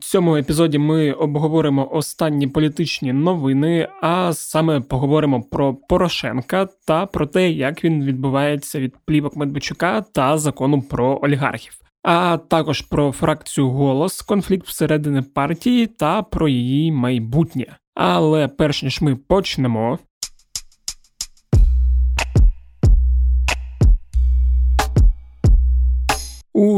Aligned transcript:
Цьому 0.00 0.36
епізоді 0.36 0.78
ми 0.78 1.12
обговоримо 1.12 1.88
останні 1.92 2.46
політичні 2.46 3.12
новини, 3.12 3.88
а 4.02 4.32
саме 4.32 4.80
поговоримо 4.80 5.42
про 5.42 5.74
Порошенка 5.74 6.68
та 6.86 7.06
про 7.06 7.26
те, 7.26 7.50
як 7.50 7.84
він 7.84 8.04
відбувається 8.04 8.80
від 8.80 8.94
плівок 9.06 9.36
Медведчука 9.36 10.00
та 10.00 10.38
закону 10.38 10.82
про 10.82 11.18
олігархів, 11.22 11.72
а 12.02 12.36
також 12.36 12.80
про 12.80 13.12
фракцію 13.12 13.70
голос, 13.70 14.22
конфлікт 14.22 14.66
всередині 14.66 15.22
партії 15.22 15.86
та 15.86 16.22
про 16.22 16.48
її 16.48 16.92
майбутнє. 16.92 17.66
Але 17.94 18.48
перш 18.48 18.82
ніж 18.82 19.02
ми 19.02 19.16
почнемо, 19.16 19.98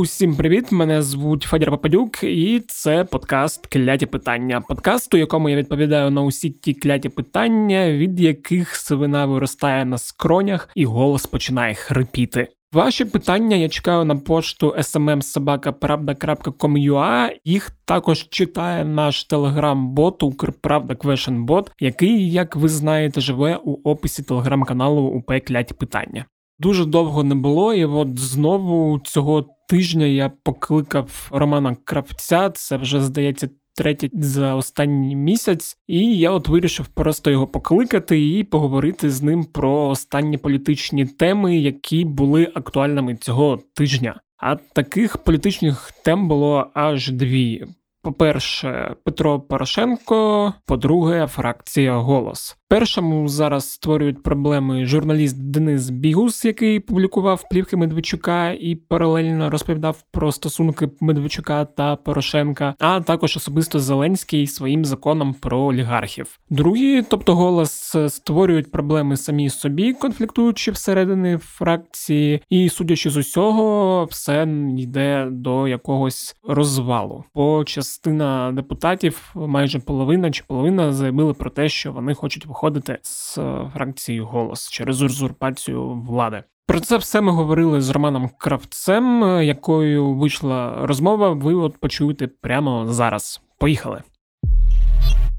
Усім 0.05 0.37
привіт! 0.37 0.73
Мене 0.73 1.03
звуть 1.03 1.43
Федір 1.43 1.71
Попадюк, 1.71 2.23
і 2.23 2.63
це 2.69 3.05
подкаст 3.05 3.67
Кляті 3.67 4.07
питання. 4.07 4.61
Подкаст, 4.61 5.15
у 5.15 5.17
якому 5.17 5.49
я 5.49 5.57
відповідаю 5.57 6.11
на 6.11 6.23
усі 6.23 6.51
ті 6.51 6.75
кляті 6.75 7.09
питання, 7.09 7.93
від 7.93 8.21
яких 8.21 8.77
свина 8.77 9.27
виростає 9.27 9.85
на 9.85 9.99
скронях, 9.99 10.69
і 10.75 10.85
голос 10.85 11.27
починає 11.27 11.75
хрипіти. 11.75 12.49
Ваші 12.73 13.05
питання 13.05 13.57
я 13.57 13.69
чекаю 13.69 14.05
на 14.05 14.17
пошту 14.17 14.75
smmsobaka.pravda.com.ua. 14.79 17.31
Їх 17.45 17.71
також 17.85 18.29
читає 18.29 18.85
наш 18.85 19.25
телеграм-бот 19.25 20.23
Укрправда 20.23 20.95
Квешенбот, 20.95 21.71
який, 21.81 22.33
як 22.33 22.57
ви 22.57 22.69
знаєте, 22.69 23.21
живе 23.21 23.61
у 23.65 23.91
описі 23.91 24.23
телеграм-каналу 24.23 25.03
УП 25.03 25.41
Кляті 25.41 25.75
питання. 25.75 26.25
Дуже 26.59 26.85
довго 26.85 27.25
не 27.25 27.35
було, 27.35 27.75
і 27.75 27.85
от 27.85 28.19
знову 28.19 29.01
цього 29.05 29.47
тижня 29.69 30.07
я 30.07 30.33
покликав 30.43 31.29
Романа 31.31 31.77
Кравця. 31.85 32.51
Це 32.51 32.77
вже 32.77 33.01
здається 33.01 33.49
третє 33.77 34.11
за 34.13 34.55
останній 34.55 35.17
місяць, 35.17 35.77
і 35.87 36.19
я 36.19 36.31
от 36.31 36.49
вирішив 36.49 36.87
просто 36.87 37.31
його 37.31 37.47
покликати 37.47 38.29
і 38.29 38.45
поговорити 38.45 39.11
з 39.11 39.23
ним 39.23 39.45
про 39.45 39.89
останні 39.89 40.39
політичні 40.39 41.07
теми, 41.07 41.57
які 41.57 42.05
були 42.05 42.53
актуальними 42.55 43.17
цього 43.17 43.59
тижня. 43.75 44.21
А 44.37 44.57
таких 44.57 45.17
політичних 45.17 45.91
тем 46.05 46.29
було 46.29 46.71
аж 46.75 47.11
дві. 47.11 47.65
По-перше, 48.03 48.97
Петро 49.05 49.41
Порошенко, 49.41 50.53
по-друге, 50.67 51.27
фракція 51.27 51.97
Голос. 51.97 52.57
Першому 52.75 53.29
зараз 53.29 53.71
створюють 53.71 54.23
проблеми 54.23 54.87
журналіст 54.87 55.43
Денис 55.43 55.91
Бігус, 55.91 56.45
який 56.45 56.81
публікував 56.81 57.45
плівки 57.51 57.77
Медведчука 57.77 58.51
і 58.51 58.75
паралельно 58.75 59.51
розповідав 59.51 60.05
про 60.11 60.33
стосунки 60.33 60.91
Медведчука 61.01 61.65
та 61.65 61.97
Порошенка, 61.97 62.75
а 62.79 63.01
також 63.01 63.37
особисто 63.37 63.81
Зеленський 63.81 64.47
своїм 64.47 64.85
законом 64.85 65.35
про 65.35 65.59
олігархів. 65.59 66.39
Другі, 66.51 67.03
тобто 67.09 67.35
голос, 67.35 67.97
створюють 68.09 68.71
проблеми 68.71 69.17
самі 69.17 69.51
собі, 69.51 69.93
конфліктуючи 69.93 70.71
всередині 70.71 71.37
фракції, 71.37 72.43
і 72.51 72.69
судячи 72.69 73.11
з 73.11 73.17
усього, 73.17 74.05
все 74.05 74.49
йде 74.79 75.29
до 75.31 75.69
якогось 75.69 76.37
розвалу. 76.49 77.25
Бо 77.35 77.65
частина 77.65 78.53
депутатів, 78.53 79.33
майже 79.35 79.79
половина 79.79 80.31
чи 80.31 80.45
половина, 80.47 80.93
заявили 80.93 81.35
про 81.35 81.51
те, 81.51 81.69
що 81.69 81.93
вони 81.93 82.15
хочуть 82.15 82.47
виходити 82.47 82.64
виходити 82.65 82.99
з 83.03 83.39
е, 83.39 83.71
фракції 83.75 84.21
голос 84.21 84.71
через 84.71 85.03
узурпацію 85.03 85.91
влади. 85.91 86.43
Про 86.67 86.81
це 86.81 86.97
все 86.97 87.21
ми 87.21 87.33
говорили 87.33 87.81
з 87.81 87.91
Романом 87.91 88.31
Кравцем, 88.39 89.25
е, 89.25 89.45
якою 89.45 90.15
вийшла 90.15 90.87
розмова. 90.87 91.31
Ви 91.31 91.55
от 91.55 91.79
почуєте 91.79 92.27
прямо 92.27 92.87
зараз. 92.87 93.41
Поїхали. 93.59 94.03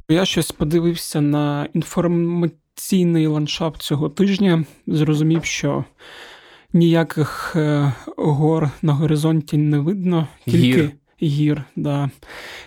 Я 0.10 0.26
щось 0.26 0.52
подивився 0.52 1.22
на 1.22 1.68
інформаційний 1.74 3.28
ландшафт 3.28 3.82
цього 3.82 4.10
тижня. 4.10 4.66
Зрозумів, 4.88 5.46
що 5.46 5.84
ніяких 6.74 7.54
е, 7.56 7.94
гор 8.18 8.70
на 8.82 8.94
горизонті 8.94 9.58
не 9.58 9.80
видно, 9.80 10.28
тільки 10.46 10.58
гір, 10.58 10.92
гір 11.22 11.64
да. 11.76 12.10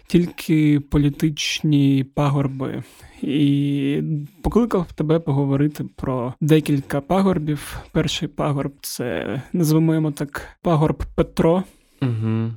тільки 0.06 0.80
політичні 0.80 2.04
пагорби 2.14 2.82
і 3.22 4.02
покликав 4.42 4.92
тебе 4.92 5.18
поговорити 5.18 5.84
про 5.96 6.34
декілька 6.40 7.00
пагорбів. 7.00 7.78
Перший 7.92 8.28
пагорб 8.28 8.72
це 8.80 9.42
називаємо 9.52 10.10
так 10.12 10.42
пагорб 10.62 11.04
Петро. 11.14 11.62
Угу. 12.02 12.50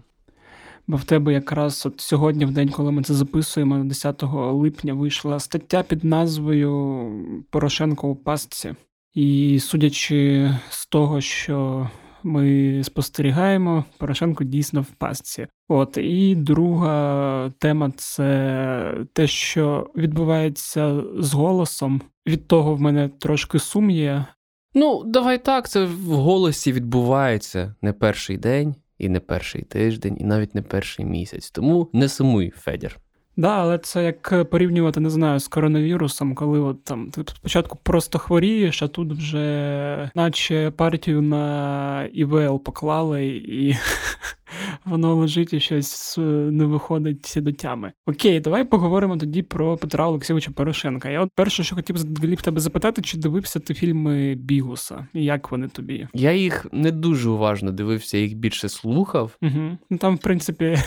Бо 0.87 0.97
в 0.97 1.03
тебе 1.03 1.33
якраз 1.33 1.85
от 1.85 2.01
сьогодні, 2.01 2.45
в 2.45 2.51
день, 2.51 2.69
коли 2.69 2.91
ми 2.91 3.03
це 3.03 3.13
записуємо, 3.13 3.83
10 3.83 4.23
липня 4.33 4.93
вийшла 4.93 5.39
стаття 5.39 5.83
під 5.83 6.03
назвою 6.03 7.11
Порошенко 7.49 8.07
у 8.07 8.15
пастці. 8.15 8.73
І 9.13 9.59
судячи 9.59 10.51
з 10.69 10.85
того, 10.85 11.21
що 11.21 11.89
ми 12.23 12.81
спостерігаємо, 12.83 13.85
Порошенко 13.97 14.43
дійсно 14.43 14.81
в 14.81 14.91
пастці. 14.91 15.47
От 15.67 15.97
і 15.97 16.35
друга 16.35 17.53
тема 17.59 17.91
це 17.95 18.95
те, 19.13 19.27
що 19.27 19.91
відбувається 19.97 21.03
з 21.17 21.33
голосом. 21.33 22.01
Від 22.27 22.47
того 22.47 22.75
в 22.75 22.81
мене 22.81 23.09
трошки 23.09 23.59
сум 23.59 23.89
є. 23.89 24.25
Ну, 24.73 25.03
давай 25.05 25.43
так, 25.43 25.69
це 25.69 25.85
в 25.85 26.05
голосі 26.05 26.71
відбувається 26.71 27.75
не 27.81 27.93
перший 27.93 28.37
день, 28.37 28.75
і 28.97 29.09
не 29.09 29.19
перший 29.19 29.61
тиждень, 29.61 30.17
і 30.19 30.23
навіть 30.23 30.55
не 30.55 30.61
перший 30.61 31.05
місяць. 31.05 31.51
Тому 31.51 31.89
не 31.93 32.09
сумуй, 32.09 32.49
Федір. 32.49 32.97
Да, 33.37 33.49
але 33.49 33.77
це 33.77 34.03
як 34.03 34.49
порівнювати, 34.49 34.99
не 34.99 35.09
знаю, 35.09 35.39
з 35.39 35.47
коронавірусом, 35.47 36.35
коли 36.35 36.59
от 36.59 36.83
там 36.83 37.09
ти 37.09 37.23
спочатку 37.27 37.77
просто 37.83 38.19
хворієш, 38.19 38.83
а 38.83 38.87
тут 38.87 39.13
вже 39.13 40.11
наче 40.15 40.71
партію 40.71 41.21
на 41.21 42.03
ІВЛ 42.13 42.63
поклали 42.63 43.25
і 43.27 43.75
воно 44.85 45.15
лежить 45.15 45.53
і 45.53 45.59
щось 45.59 46.17
е, 46.17 46.21
не 46.51 46.65
виходить 46.65 47.33
до 47.37 47.51
тями. 47.51 47.91
Окей, 48.05 48.39
давай 48.39 48.63
поговоримо 48.63 49.17
тоді 49.17 49.41
про 49.41 49.77
Петра 49.77 50.07
Олексійовича 50.07 50.51
Порошенка. 50.51 51.09
Я 51.09 51.21
от 51.21 51.29
перше, 51.35 51.63
що 51.63 51.75
хотів 51.75 51.95
в 52.35 52.41
тебе 52.41 52.61
запитати, 52.61 53.01
чи 53.01 53.17
дивився 53.17 53.59
ти 53.59 53.73
фільми 53.73 54.35
Бігуса? 54.35 55.07
І 55.13 55.23
як 55.23 55.51
вони 55.51 55.67
тобі? 55.67 56.07
Я 56.13 56.31
їх 56.31 56.65
не 56.71 56.91
дуже 56.91 57.29
уважно 57.29 57.71
дивився, 57.71 58.17
їх 58.17 58.35
більше 58.35 58.69
слухав. 58.69 59.37
Угу. 59.41 59.77
Ну 59.89 59.97
там, 59.97 60.15
в 60.15 60.19
принципі, 60.19 60.77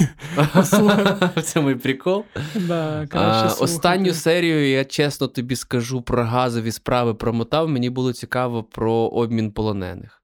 це 1.42 1.62
мій 1.62 1.74
прикол. 1.74 2.24
Да, 2.54 3.06
а, 3.10 3.50
Останню 3.60 4.12
серію 4.12 4.68
я 4.70 4.84
чесно 4.84 5.26
тобі 5.26 5.56
скажу 5.56 6.02
про 6.02 6.24
газові 6.24 6.72
справи 6.72 7.14
промотав. 7.14 7.68
Мені 7.68 7.90
було 7.90 8.12
цікаво 8.12 8.62
про 8.62 8.92
обмін 8.92 9.52
полонених. 9.52 10.23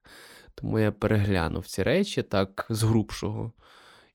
Тому 0.61 0.79
я 0.79 0.93
переглянув 0.93 1.67
ці 1.67 1.83
речі 1.83 2.23
так 2.23 2.67
з 2.71 2.83
грубшого. 2.83 3.53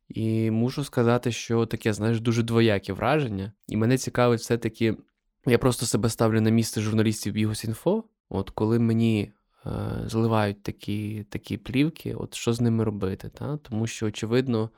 І 0.09 0.51
мушу 0.51 0.83
сказати, 0.83 1.31
що 1.31 1.66
таке, 1.66 1.94
знаєш, 1.94 2.19
дуже 2.19 2.44
двояке 2.44 2.94
враження. 2.94 3.51
І 3.67 3.78
мене 3.78 3.97
цікавить 3.97 4.39
все-таки, 4.39 4.97
я 5.45 5.57
просто 5.57 5.85
себе 5.85 6.09
ставлю 6.09 6.41
на 6.41 6.50
місце 6.50 6.81
журналістів 6.81 7.34
Бігосінфо. 7.34 8.03
От 8.29 8.50
коли 8.50 8.79
мені 8.79 9.31
е, 9.66 9.72
зливають 10.05 10.63
такі 10.63 11.25
такі 11.29 11.57
плівки, 11.57 12.13
от 12.13 12.35
що 12.35 12.53
з 12.53 12.61
ними 12.61 12.84
робити? 12.84 13.29
Та? 13.29 13.57
Тому 13.57 13.88
що, 13.88 14.05
очевидно, 14.05 14.69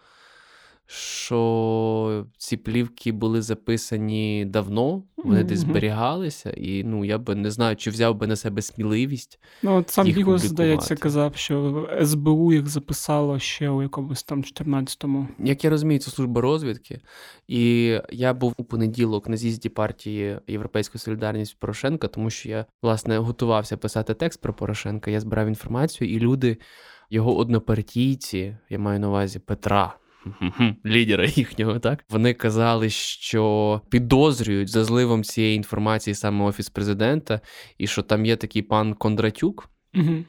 що 0.89 2.25
ці 2.37 2.57
плівки 2.57 3.11
були 3.11 3.41
записані 3.41 4.45
давно, 4.45 5.03
вони 5.17 5.39
mm-hmm. 5.39 5.45
десь 5.45 5.59
зберігалися, 5.59 6.49
і 6.49 6.83
ну 6.83 7.05
я 7.05 7.17
би 7.17 7.35
не 7.35 7.51
знаю, 7.51 7.75
чи 7.75 7.89
взяв 7.89 8.15
би 8.15 8.27
на 8.27 8.35
себе 8.35 8.61
сміливість. 8.61 9.39
Ну, 9.63 9.75
от 9.75 9.89
сам 9.89 10.05
Бігус, 10.07 10.41
здається, 10.41 10.95
казав, 10.95 11.35
що 11.35 11.89
СБУ 12.03 12.53
їх 12.53 12.67
записало 12.67 13.39
ще 13.39 13.69
у 13.69 13.81
якомусь 13.81 14.23
там 14.23 14.43
14-му. 14.43 15.27
Як 15.39 15.63
я 15.63 15.69
розумію, 15.69 15.99
це 15.99 16.11
служба 16.11 16.41
розвідки. 16.41 17.01
І 17.47 17.85
я 18.09 18.33
був 18.33 18.53
у 18.57 18.63
понеділок 18.63 19.29
на 19.29 19.37
з'їзді 19.37 19.69
партії 19.69 20.39
Європейська 20.47 20.99
Солідарність 20.99 21.59
Порошенка, 21.59 22.07
тому 22.07 22.29
що 22.29 22.49
я, 22.49 22.65
власне, 22.81 23.17
готувався 23.17 23.77
писати 23.77 24.13
текст 24.13 24.41
про 24.41 24.53
Порошенка. 24.53 25.11
Я 25.11 25.19
збирав 25.19 25.47
інформацію, 25.47 26.11
і 26.11 26.19
люди, 26.19 26.57
його 27.09 27.37
однопартійці, 27.37 28.57
я 28.69 28.79
маю 28.79 28.99
на 28.99 29.09
увазі 29.09 29.39
Петра 29.39 29.95
лідера 30.85 31.25
їхнього, 31.25 31.79
так 31.79 32.03
вони 32.09 32.33
казали, 32.33 32.89
що 32.89 33.81
підозрюють 33.89 34.69
за 34.69 34.83
зливом 34.83 35.23
цієї 35.23 35.55
інформації 35.55 36.13
саме 36.13 36.45
офіс 36.45 36.69
президента, 36.69 37.41
і 37.77 37.87
що 37.87 38.01
там 38.01 38.25
є 38.25 38.35
такий 38.35 38.61
пан 38.61 38.93
Кондратюк. 38.93 39.69
Угу. 39.95 40.23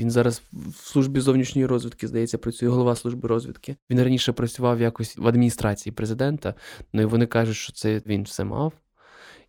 Він 0.00 0.10
зараз 0.10 0.42
в 0.52 0.74
службі 0.74 1.20
зовнішньої 1.20 1.66
розвідки, 1.66 2.08
здається, 2.08 2.38
працює 2.38 2.68
голова 2.68 2.96
служби 2.96 3.28
розвідки. 3.28 3.76
Він 3.90 4.02
раніше 4.02 4.32
працював 4.32 4.80
якось 4.80 5.16
в 5.16 5.28
адміністрації 5.28 5.92
президента. 5.92 6.54
Ну 6.92 7.02
і 7.02 7.04
вони 7.04 7.26
кажуть, 7.26 7.56
що 7.56 7.72
це 7.72 8.02
він 8.06 8.22
все 8.22 8.44
мав. 8.44 8.72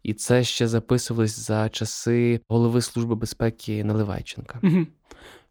І 0.03 0.13
це 0.13 0.43
ще 0.43 0.67
записувалось 0.67 1.39
за 1.39 1.69
часи 1.69 2.39
голови 2.47 2.81
служби 2.81 3.15
безпеки 3.15 3.83
Наливайченка. 3.83 4.59
Угу. 4.63 4.85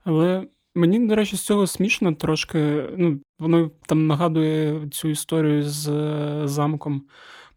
Але 0.04 0.46
Мені, 0.74 1.06
до 1.06 1.14
речі, 1.14 1.36
з 1.36 1.40
цього 1.40 1.66
смішно 1.66 2.12
трошки. 2.12 2.84
Ну, 2.96 3.20
воно 3.38 3.70
там 3.86 4.06
нагадує 4.06 4.88
цю 4.90 5.08
історію 5.08 5.62
з 5.62 5.88
е, 5.88 6.48
замком. 6.48 7.02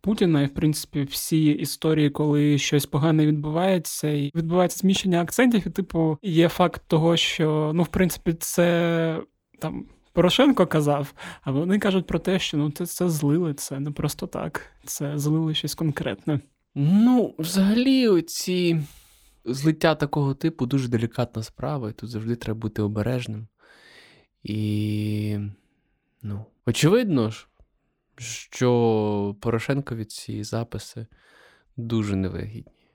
Путіна, 0.01 0.41
і 0.41 0.45
в 0.45 0.53
принципі 0.53 1.03
всі 1.03 1.45
історії, 1.45 2.09
коли 2.09 2.57
щось 2.57 2.85
погане 2.85 3.25
відбувається, 3.25 4.09
і 4.09 4.31
відбувається 4.35 4.77
зміщення 4.77 5.21
акцентів, 5.21 5.67
і 5.67 5.69
типу 5.69 6.17
є 6.21 6.49
факт 6.49 6.81
того, 6.87 7.17
що 7.17 7.71
ну, 7.75 7.83
в 7.83 7.87
принципі, 7.87 8.33
це 8.33 9.21
там 9.59 9.85
Порошенко 10.17 10.67
казав, 10.67 11.13
а 11.41 11.51
вони 11.51 11.79
кажуть 11.79 12.07
про 12.07 12.19
те, 12.19 12.39
що 12.39 12.57
ну 12.57 12.71
це, 12.71 12.85
це 12.85 13.09
злили, 13.09 13.53
це 13.53 13.79
не 13.79 13.91
просто 13.91 14.27
так, 14.27 14.61
це 14.85 15.17
злили 15.17 15.55
щось 15.55 15.75
конкретне. 15.75 16.39
Ну, 16.75 17.35
взагалі, 17.39 18.21
ці 18.21 18.79
злиття 19.47 19.95
такого 19.95 20.33
типу 20.33 20.65
дуже 20.65 20.87
делікатна 20.87 21.43
справа, 21.43 21.89
і 21.89 21.93
тут 21.93 22.09
завжди 22.09 22.35
треба 22.35 22.59
бути 22.59 22.81
обережним. 22.81 23.47
І, 24.43 25.39
ну, 26.21 26.45
очевидно 26.65 27.29
ж, 27.29 27.47
що 28.17 29.35
Порошенкові 29.41 30.05
ці 30.05 30.43
записи 30.43 31.07
дуже 31.77 32.15
невигідні. 32.15 32.87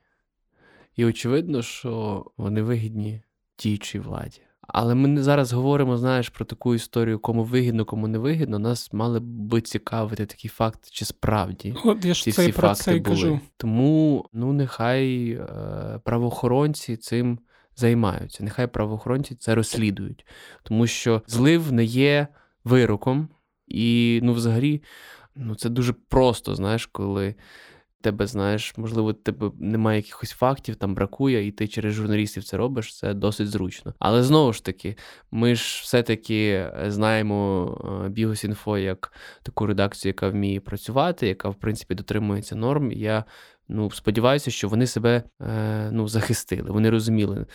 І 0.95 1.05
очевидно, 1.05 1.61
що 1.61 2.25
вони 2.37 2.61
вигідні 2.61 3.21
діючій 3.59 3.99
владі. 3.99 4.41
Але 4.67 4.95
ми 4.95 5.23
зараз 5.23 5.53
говоримо, 5.53 5.97
знаєш, 5.97 6.29
про 6.29 6.45
таку 6.45 6.75
історію, 6.75 7.19
кому 7.19 7.43
вигідно, 7.43 7.85
кому 7.85 8.07
не 8.07 8.17
вигідно. 8.17 8.59
Нас 8.59 8.93
мали 8.93 9.19
би 9.19 9.61
цікавити 9.61 10.25
такий 10.25 10.49
факт, 10.49 10.91
чи 10.91 11.05
справді 11.05 11.75
От 11.85 12.05
я 12.05 12.13
ж 12.13 12.23
ці 12.23 12.29
всі 12.29 12.51
про 12.51 12.67
факти 12.67 12.83
це 12.83 12.91
були. 12.91 13.03
кажу. 13.03 13.39
Тому 13.57 14.25
ну 14.33 14.53
нехай 14.53 15.29
е, 15.29 15.99
правоохоронці 16.03 16.97
цим 16.97 17.39
займаються. 17.75 18.43
Нехай 18.43 18.67
правоохоронці 18.67 19.35
це 19.35 19.55
розслідують, 19.55 20.25
тому 20.63 20.87
що 20.87 21.21
злив 21.27 21.71
не 21.71 21.83
є 21.83 22.27
вироком, 22.63 23.29
і 23.67 24.19
ну, 24.23 24.33
взагалі, 24.33 24.83
ну 25.35 25.55
це 25.55 25.69
дуже 25.69 25.93
просто, 25.93 26.55
знаєш, 26.55 26.85
коли 26.85 27.35
тебе 28.03 28.27
знаєш, 28.27 28.77
можливо, 28.77 29.13
тебе 29.13 29.51
немає 29.59 29.97
якихось 29.97 30.31
фактів, 30.31 30.75
там 30.75 30.95
бракує, 30.95 31.47
і 31.47 31.51
ти 31.51 31.67
через 31.67 31.93
журналістів 31.93 32.43
це 32.43 32.57
робиш, 32.57 32.97
це 32.97 33.13
досить 33.13 33.49
зручно. 33.49 33.93
Але 33.99 34.23
знову 34.23 34.53
ж 34.53 34.65
таки, 34.65 34.95
ми 35.31 35.55
ж 35.55 35.81
все-таки 35.83 36.49
е, 36.49 36.85
знаємо 36.87 38.03
е, 38.05 38.09
Бігосінфо 38.09 38.77
як 38.77 39.13
таку 39.43 39.65
редакцію, 39.65 40.09
яка 40.09 40.29
вміє 40.29 40.59
працювати, 40.59 41.27
яка, 41.27 41.49
в 41.49 41.55
принципі, 41.55 41.95
дотримується 41.95 42.55
норм. 42.55 42.91
Я 42.91 43.23
ну, 43.67 43.91
сподіваюся, 43.91 44.51
що 44.51 44.69
вони 44.69 44.87
себе 44.87 45.23
е, 45.41 45.89
ну, 45.91 46.07
захистили. 46.07 46.71
Вони 46.71 46.89
розуміли. 46.89 47.45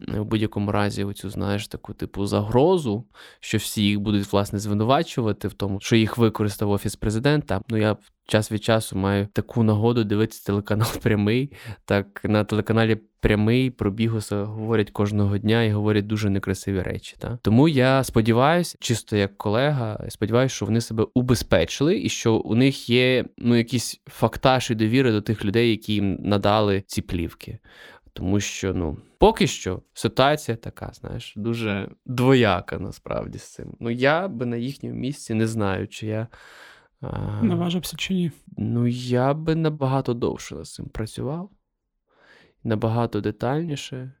В 0.00 0.24
будь-якому 0.24 0.72
разі, 0.72 1.04
оцю, 1.04 1.30
знаєш, 1.30 1.68
таку 1.68 1.94
типу 1.94 2.26
загрозу, 2.26 3.04
що 3.40 3.58
всі 3.58 3.82
їх 3.82 4.00
будуть 4.00 4.32
власне 4.32 4.58
звинувачувати 4.58 5.48
в 5.48 5.52
тому, 5.52 5.80
що 5.80 5.96
їх 5.96 6.18
використав 6.18 6.70
офіс 6.70 6.96
президента. 6.96 7.60
Ну 7.68 7.76
я 7.76 7.96
час 8.26 8.52
від 8.52 8.64
часу 8.64 8.96
маю 8.96 9.26
таку 9.32 9.62
нагоду 9.62 10.04
дивитися 10.04 10.46
телеканал 10.46 10.88
прямий. 11.02 11.52
Так 11.84 12.20
на 12.24 12.44
телеканалі 12.44 12.96
прямий 13.20 13.70
про 13.70 13.90
Бігуса 13.90 14.44
говорять 14.44 14.90
кожного 14.90 15.38
дня 15.38 15.62
і 15.62 15.70
говорять 15.70 16.06
дуже 16.06 16.30
некрасиві 16.30 16.82
речі. 16.82 17.16
Та? 17.18 17.38
Тому 17.42 17.68
я 17.68 18.04
сподіваюся, 18.04 18.76
чисто 18.80 19.16
як 19.16 19.38
колега, 19.38 20.06
сподіваюся, 20.08 20.54
що 20.54 20.66
вони 20.66 20.80
себе 20.80 21.06
убезпечили 21.14 22.00
і 22.00 22.08
що 22.08 22.34
у 22.34 22.54
них 22.54 22.90
є 22.90 23.24
ну 23.38 23.56
якісь 23.56 24.00
фактаж 24.06 24.70
довіри 24.70 25.12
до 25.12 25.20
тих 25.20 25.44
людей, 25.44 25.70
які 25.70 25.92
їм 25.92 26.18
надали 26.20 26.82
ці 26.86 27.02
плівки. 27.02 27.58
Тому 28.16 28.40
що, 28.40 28.74
ну, 28.74 28.98
поки 29.18 29.46
що 29.46 29.82
ситуація 29.94 30.56
така, 30.56 30.90
знаєш, 30.94 31.32
дуже 31.36 31.88
двояка 32.06 32.78
насправді 32.78 33.38
з 33.38 33.52
цим. 33.52 33.76
Ну, 33.80 33.90
я 33.90 34.28
би 34.28 34.46
на 34.46 34.56
їхньому 34.56 34.96
місці 34.96 35.34
не 35.34 35.46
знаю, 35.46 35.88
чи 35.88 36.06
я. 36.06 36.28
Наважився 37.42 37.96
чи 37.96 38.14
ні? 38.14 38.32
Ну, 38.56 38.86
я 38.86 39.34
би 39.34 39.54
набагато 39.54 40.14
довше 40.14 40.54
над 40.54 40.66
цим 40.66 40.86
працював, 40.86 41.50
набагато 42.64 43.20
детальніше, 43.20 44.12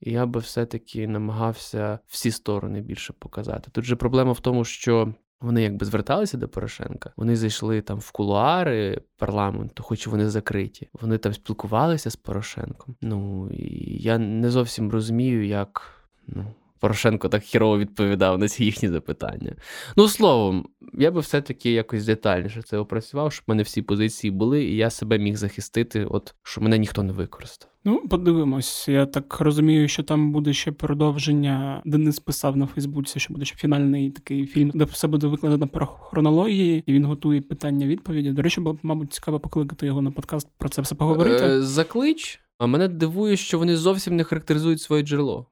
і 0.00 0.12
я 0.12 0.26
би 0.26 0.40
все-таки 0.40 1.08
намагався 1.08 1.98
всі 2.06 2.30
сторони 2.30 2.80
більше 2.80 3.12
показати. 3.12 3.70
Тут 3.70 3.84
же 3.84 3.96
проблема 3.96 4.32
в 4.32 4.40
тому, 4.40 4.64
що 4.64 5.14
вони 5.42 5.62
якби 5.62 5.86
зверталися 5.86 6.36
до 6.36 6.48
Порошенка, 6.48 7.12
вони 7.16 7.36
зайшли 7.36 7.80
там 7.80 7.98
в 7.98 8.10
кулуари 8.10 9.00
парламенту, 9.16 9.82
хоч 9.82 10.06
вони 10.06 10.28
закриті. 10.30 10.88
Вони 10.92 11.18
там 11.18 11.34
спілкувалися 11.34 12.10
з 12.10 12.16
Порошенком. 12.16 12.96
Ну 13.00 13.50
і 13.50 14.02
я 14.02 14.18
не 14.18 14.50
зовсім 14.50 14.90
розумію, 14.90 15.46
як 15.46 15.82
ну. 16.26 16.46
Порошенко 16.82 17.28
так 17.28 17.42
хірово 17.42 17.78
відповідав 17.78 18.38
на 18.38 18.48
ці 18.48 18.64
їхні 18.64 18.88
запитання. 18.88 19.56
Ну, 19.96 20.08
словом, 20.08 20.66
я 20.98 21.10
би 21.10 21.20
все-таки 21.20 21.72
якось 21.72 22.06
детальніше 22.06 22.62
це 22.62 22.78
опрацював, 22.78 23.32
щоб 23.32 23.44
в 23.46 23.50
мене 23.50 23.62
всі 23.62 23.82
позиції 23.82 24.30
були, 24.30 24.64
і 24.64 24.76
я 24.76 24.90
себе 24.90 25.18
міг 25.18 25.36
захистити, 25.36 26.04
от 26.04 26.34
що 26.42 26.60
мене 26.60 26.78
ніхто 26.78 27.02
не 27.02 27.12
використав. 27.12 27.70
Ну, 27.84 28.08
подивимось. 28.08 28.88
Я 28.88 29.06
так 29.06 29.40
розумію, 29.40 29.88
що 29.88 30.02
там 30.02 30.32
буде 30.32 30.52
ще 30.52 30.72
продовження. 30.72 31.82
Денис 31.84 32.20
писав 32.20 32.56
на 32.56 32.66
Фейсбуці, 32.66 33.20
що 33.20 33.32
буде 33.32 33.44
ще 33.44 33.56
фінальний 33.56 34.10
такий 34.10 34.46
фільм, 34.46 34.70
де 34.74 34.84
все 34.84 35.06
буде 35.08 35.26
викладено 35.26 35.68
про 35.68 35.86
хронології, 35.86 36.82
і 36.86 36.92
він 36.92 37.04
готує 37.04 37.40
питання-відповіді. 37.40 38.32
До 38.32 38.42
речі, 38.42 38.60
було 38.60 38.78
мабуть, 38.82 39.12
цікаво 39.12 39.40
покликати 39.40 39.86
його 39.86 40.02
на 40.02 40.10
подкаст 40.10 40.48
про 40.58 40.68
це 40.68 40.82
все 40.82 40.94
поговорити. 40.94 41.44
Е, 41.44 41.62
Заклич, 41.62 42.40
а 42.58 42.66
мене 42.66 42.88
дивує, 42.88 43.36
що 43.36 43.58
вони 43.58 43.76
зовсім 43.76 44.16
не 44.16 44.24
характеризують 44.24 44.80
своє 44.80 45.02
джерело. 45.02 45.51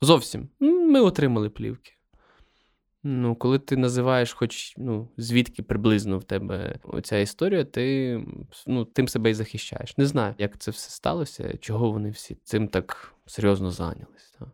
Зовсім. 0.00 0.48
Ми 0.60 1.00
отримали 1.00 1.50
плівки. 1.50 1.92
Ну, 3.08 3.34
коли 3.34 3.58
ти 3.58 3.76
називаєш, 3.76 4.32
хоч 4.32 4.74
ну, 4.76 5.08
звідки 5.16 5.62
приблизно 5.62 6.18
в 6.18 6.24
тебе 6.24 6.78
оця 6.82 7.18
історія, 7.18 7.64
ти 7.64 8.20
ну, 8.66 8.84
тим 8.84 9.08
себе 9.08 9.30
і 9.30 9.34
захищаєш. 9.34 9.98
Не 9.98 10.06
знаю, 10.06 10.34
як 10.38 10.58
це 10.58 10.70
все 10.70 10.90
сталося, 10.90 11.58
чого 11.60 11.90
вони 11.90 12.10
всі 12.10 12.36
цим 12.44 12.68
так 12.68 13.14
серйозно 13.26 13.70
зайнялись. 13.70 14.34
Так? 14.38 14.48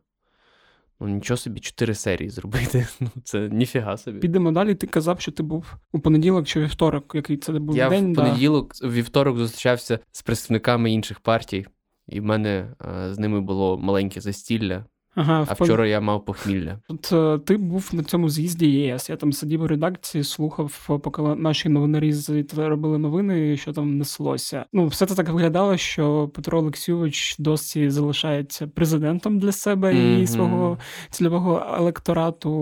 Ну, 1.00 1.09
нічого 1.09 1.39
собі, 1.39 1.61
чотири 1.61 1.94
серії 1.94 2.31
зробити. 2.31 2.87
Ну, 3.00 3.09
це 3.25 3.49
ніфіга 3.49 3.97
собі. 3.97 4.19
Підемо 4.19 4.53
далі. 4.53 4.75
Ти 4.75 4.87
казав, 4.87 5.21
що 5.21 5.33
ти 5.33 5.43
був 5.43 5.75
у 5.93 6.00
понеділок 6.00 6.47
чи 6.47 6.61
вівторок, 6.61 7.12
який 7.15 7.37
це 7.37 7.53
був 7.53 7.77
Я 7.77 7.89
день. 7.89 8.12
в 8.12 8.17
понеділок, 8.17 8.73
да. 8.81 8.89
вівторок 8.89 9.39
зустрічався 9.39 9.99
з 10.12 10.23
представниками 10.23 10.93
інших 10.93 11.21
партій, 11.21 11.67
і 12.09 12.21
в 12.21 12.25
мене 12.25 12.75
а, 12.79 13.15
з 13.15 13.19
ними 13.19 13.41
було 13.41 13.79
маленьке 13.79 14.21
застілля. 14.21 14.85
Ага, 15.14 15.47
А 15.49 15.64
вчора 15.64 15.87
я 15.87 16.00
мав 16.00 16.25
похмілля. 16.25 16.79
От 16.88 17.12
е, 17.12 17.38
ти 17.38 17.56
був 17.56 17.91
на 17.93 18.03
цьому 18.03 18.29
з'їзді 18.29 18.70
ЄС. 18.70 19.11
Я 19.11 19.17
там 19.17 19.32
сидів 19.32 19.62
у 19.62 19.67
редакції, 19.67 20.25
слухав, 20.25 21.00
поки 21.03 21.23
наші 21.23 21.69
новинарі 21.69 22.14
робили 22.56 22.99
новини, 22.99 23.56
що 23.56 23.73
там 23.73 23.98
неслося. 23.98 24.65
Ну, 24.72 24.86
все 24.86 25.06
це 25.06 25.15
так 25.15 25.29
виглядало, 25.29 25.77
що 25.77 26.29
Петро 26.34 26.58
Олексійович 26.58 27.36
досі 27.39 27.91
залишається 27.91 28.67
президентом 28.67 29.39
для 29.39 29.53
себе 29.53 29.93
mm-hmm. 29.93 30.20
і 30.20 30.27
свого 30.27 30.79
цільового 31.10 31.67
електорату, 31.79 32.53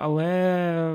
але 0.00 0.92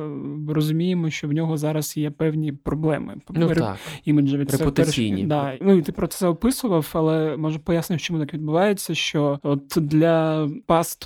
розуміємо, 0.49 1.09
що 1.09 1.27
в 1.27 1.31
нього 1.31 1.57
зараз 1.57 1.97
є 1.97 2.11
певні 2.11 2.51
проблеми. 2.51 3.15
Ну, 3.29 3.49
так. 3.49 3.77
Іміджеві 4.05 4.43
Репутаційні. 4.43 5.23
Да. 5.23 5.57
Ну 5.61 5.77
і 5.77 5.81
ти 5.81 5.91
про 5.91 6.07
це 6.07 6.27
описував, 6.27 6.89
але 6.93 7.37
може 7.37 7.59
пояснив, 7.59 8.01
чому 8.01 8.19
так 8.19 8.33
відбувається, 8.33 8.95
що 8.95 9.39
от 9.43 9.73
для 9.77 10.47
паст 10.65 11.02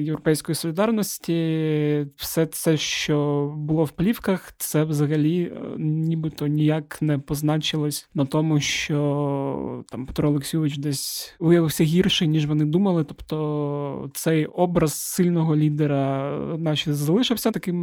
Європейської 0.00 0.56
солідарності, 0.56 2.06
все 2.16 2.46
це, 2.46 2.76
що 2.76 3.46
було 3.56 3.84
в 3.84 3.90
плівках, 3.90 4.52
це 4.58 4.84
взагалі 4.84 5.42
е, 5.42 5.60
нібито 5.78 6.46
ніяк 6.46 7.02
не 7.02 7.18
позначилось 7.18 8.08
на 8.14 8.24
тому, 8.24 8.60
що 8.60 9.84
там 9.88 10.06
Петро 10.06 10.28
Олексійович 10.28 10.78
десь 10.78 11.34
виявився 11.40 11.84
гірше, 11.84 12.26
ніж 12.26 12.46
вони 12.46 12.64
думали. 12.64 13.04
Тобто 13.04 14.10
цей 14.14 14.46
образ 14.46 14.94
сильного 14.94 15.56
лідера 15.56 16.30
наче 16.58 16.94
залишився 16.94 17.50
таким 17.50 17.76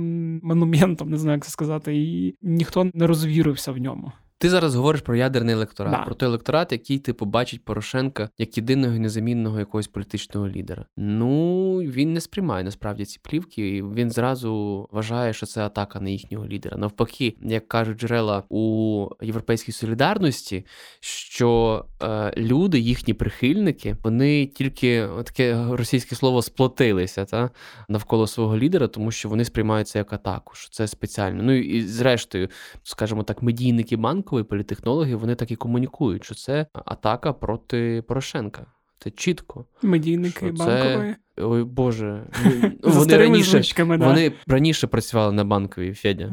монументом, 0.43 1.09
не 1.09 1.17
знаю, 1.17 1.35
як 1.35 1.45
це 1.45 1.51
сказати, 1.51 1.97
і 1.97 2.35
ніхто 2.41 2.91
не 2.93 3.07
розвірився 3.07 3.71
в 3.71 3.77
ньому. 3.77 4.11
Ти 4.43 4.49
зараз 4.49 4.75
говориш 4.75 5.01
про 5.01 5.15
ядерний 5.15 5.55
електорат, 5.55 5.91
да. 5.91 6.03
про 6.03 6.15
той 6.15 6.27
електорат, 6.29 6.71
який 6.71 6.99
ти 6.99 7.13
побачить 7.13 7.65
Порошенка 7.65 8.29
як 8.37 8.57
єдиного 8.57 8.95
і 8.95 8.99
незамінного 8.99 9.59
якогось 9.59 9.87
політичного 9.87 10.47
лідера. 10.47 10.85
Ну 10.97 11.77
він 11.77 12.13
не 12.13 12.21
сприймає 12.21 12.63
насправді 12.63 13.05
ці 13.05 13.19
плівки, 13.23 13.69
і 13.69 13.83
він 13.83 14.11
зразу 14.11 14.89
вважає, 14.91 15.33
що 15.33 15.45
це 15.45 15.61
атака 15.61 15.99
на 15.99 16.09
їхнього 16.09 16.47
лідера. 16.47 16.77
Навпаки, 16.77 17.35
як 17.41 17.67
кажуть 17.67 17.99
джерела 17.99 18.43
у 18.49 19.07
європейській 19.21 19.71
солідарності, 19.71 20.65
що 20.99 21.85
е, 22.03 22.33
люди, 22.37 22.79
їхні 22.79 23.13
прихильники, 23.13 23.95
вони 24.03 24.45
тільки 24.45 25.07
таке 25.23 25.65
російське 25.69 26.15
слово 26.15 26.41
сплотилися 26.41 27.25
та 27.25 27.49
навколо 27.89 28.27
свого 28.27 28.57
лідера, 28.57 28.87
тому 28.87 29.11
що 29.11 29.29
вони 29.29 29.45
сприймаються 29.45 29.99
як 29.99 30.13
атаку. 30.13 30.55
що 30.55 30.69
Це 30.69 30.87
спеціально. 30.87 31.43
Ну 31.43 31.53
і 31.53 31.81
зрештою, 31.81 32.49
скажімо 32.83 33.23
так, 33.23 33.41
медійники 33.41 33.97
банку 33.97 34.32
і 34.39 34.43
політехнологи 34.43 35.15
вони 35.15 35.35
так 35.35 35.51
і 35.51 35.55
комунікують, 35.55 36.23
що 36.23 36.35
це 36.35 36.67
атака 36.73 37.33
проти 37.33 38.03
Порошенка. 38.07 38.65
Це 38.99 39.11
чітко. 39.11 39.65
Медійники 39.81 40.51
банкової. 40.51 41.15
Ой 41.37 41.63
Боже, 41.63 42.23
вони 42.83 43.17
раніше 43.17 43.61
вони 43.77 44.31
раніше 44.47 44.87
працювали 44.87 45.33
на 45.33 45.43
банковій 45.43 45.93
Федя. 45.93 46.29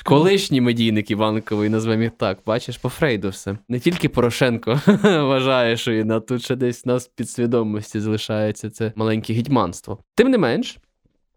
тобто, 0.00 0.08
колишні 0.08 0.60
медійники 0.60 1.16
банкової, 1.16 1.70
назвемо 1.70 2.02
їх 2.02 2.12
так. 2.16 2.38
Бачиш, 2.46 2.78
по 2.78 2.88
Фрейду 2.88 3.28
все. 3.28 3.58
Не 3.68 3.80
тільки 3.80 4.08
Порошенко 4.08 4.80
вважає, 5.02 5.76
що 5.76 5.92
і 5.92 6.04
на 6.04 6.20
тут 6.20 6.42
ще 6.42 6.56
десь 6.56 6.86
нас 6.86 7.08
підсвідомості 7.08 8.00
залишається 8.00 8.70
це 8.70 8.92
маленьке 8.96 9.32
гідьманство. 9.32 9.98
Тим 10.14 10.28
не 10.28 10.38
менш. 10.38 10.78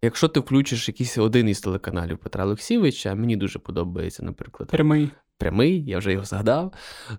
Якщо 0.01 0.27
ти 0.27 0.39
включиш 0.39 0.87
якийсь 0.87 1.17
один 1.17 1.49
із 1.49 1.61
телеканалів 1.61 2.17
Петра 2.17 2.45
Олексійовича, 2.45 3.15
мені 3.15 3.35
дуже 3.35 3.59
подобається, 3.59 4.23
наприклад, 4.23 4.69
прямий 4.69 5.09
прямий, 5.37 5.83
я 5.85 5.97
вже 5.97 6.11
його 6.11 6.25
згадав, 6.25 6.73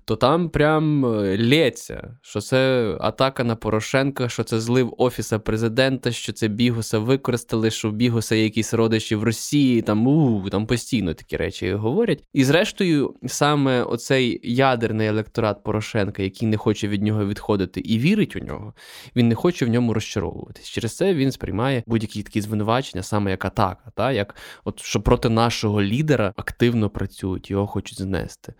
то 0.04 0.16
там 0.16 0.48
прям 0.48 1.06
е, 1.06 1.38
лється, 1.38 2.16
що 2.22 2.40
це 2.40 2.92
атака 3.00 3.44
на 3.44 3.56
Порошенка, 3.56 4.28
що 4.28 4.44
це 4.44 4.60
злив 4.60 4.94
Офіса 4.98 5.38
президента, 5.38 6.12
що 6.12 6.32
це 6.32 6.48
Бігуса 6.48 6.98
використали, 6.98 7.70
що 7.70 7.90
в 7.90 7.92
Бігуса 7.92 8.34
є 8.34 8.44
якісь 8.44 8.74
родичі 8.74 9.16
в 9.16 9.22
Росії, 9.22 9.82
там 9.82 10.06
у, 10.06 10.50
там 10.50 10.66
постійно 10.66 11.14
такі 11.14 11.36
речі 11.36 11.72
говорять. 11.72 12.24
І 12.32 12.44
зрештою, 12.44 13.14
саме 13.26 13.82
оцей 13.82 14.40
ядерний 14.42 15.06
електорат 15.06 15.62
Порошенка, 15.62 16.22
який 16.22 16.48
не 16.48 16.56
хоче 16.56 16.88
від 16.88 17.02
нього 17.02 17.26
відходити 17.26 17.80
і 17.80 17.98
вірить 17.98 18.36
у 18.36 18.38
нього, 18.38 18.74
він 19.16 19.28
не 19.28 19.34
хоче 19.34 19.64
в 19.64 19.68
ньому 19.68 19.94
розчаровуватись. 19.94 20.68
Через 20.68 20.96
це 20.96 21.14
він 21.14 21.32
сприймає 21.32 21.82
будь-які 21.86 22.22
такі 22.22 22.40
звинувачення, 22.40 23.02
саме 23.02 23.30
як 23.30 23.44
атака, 23.44 23.92
та 23.94 24.12
як 24.12 24.34
от 24.64 24.80
що 24.80 25.00
проти 25.00 25.28
нашого 25.28 25.82
лідера 25.82 26.32
активно 26.36 26.90
працюють, 26.90 27.50
його 27.50 27.66
хочуть 27.66 27.98
знести. 28.08 28.54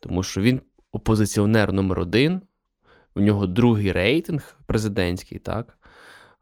Тому 0.00 0.22
що 0.22 0.40
він 0.40 0.60
опозиціонер 0.92 1.72
номер 1.72 2.00
один, 2.00 2.40
у 3.14 3.20
нього 3.20 3.46
другий 3.46 3.92
рейтинг 3.92 4.56
президентський, 4.66 5.38
так? 5.38 5.78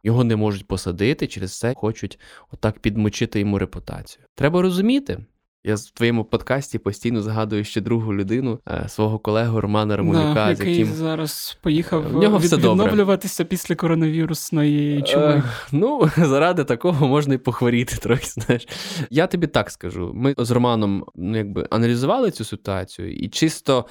Його 0.02 0.24
не 0.24 0.36
можуть 0.36 0.66
посадити, 0.68 1.26
через 1.26 1.58
це 1.58 1.74
хочуть 1.74 2.18
отак 2.50 2.78
підмочити 2.78 3.40
йому 3.40 3.58
репутацію. 3.58 4.24
Треба 4.34 4.62
розуміти, 4.62 5.24
я 5.64 5.74
в 5.74 5.90
твоєму 5.90 6.24
подкасті 6.24 6.78
постійно 6.78 7.22
згадую 7.22 7.64
ще 7.64 7.80
другу 7.80 8.14
людину, 8.14 8.58
е, 8.68 8.88
свого 8.88 9.18
колегу 9.18 9.60
Романа 9.60 9.96
Романюка, 9.96 10.34
да, 10.34 10.54
з 10.54 10.60
яким 10.60 10.86
зараз 10.86 11.58
поїхав 11.62 12.02
в 12.02 12.16
нього 12.16 12.38
все 12.38 12.56
відновлюватися 12.56 13.44
після 13.44 13.74
коронавірусної 13.74 15.02
чуми. 15.02 15.24
Е, 15.26 15.42
ну, 15.72 16.10
заради 16.16 16.64
такого 16.64 17.08
можна 17.08 17.34
і 17.34 17.38
похворіти 17.38 17.96
трохи. 17.96 18.26
Знаєш, 18.26 18.68
я 19.10 19.26
тобі 19.26 19.46
так 19.46 19.70
скажу. 19.70 20.12
Ми 20.14 20.34
з 20.38 20.50
Романом 20.50 21.04
ну, 21.14 21.36
якби 21.36 21.66
аналізували 21.70 22.30
цю 22.30 22.44
ситуацію, 22.44 23.12
і 23.12 23.28
чисто 23.28 23.86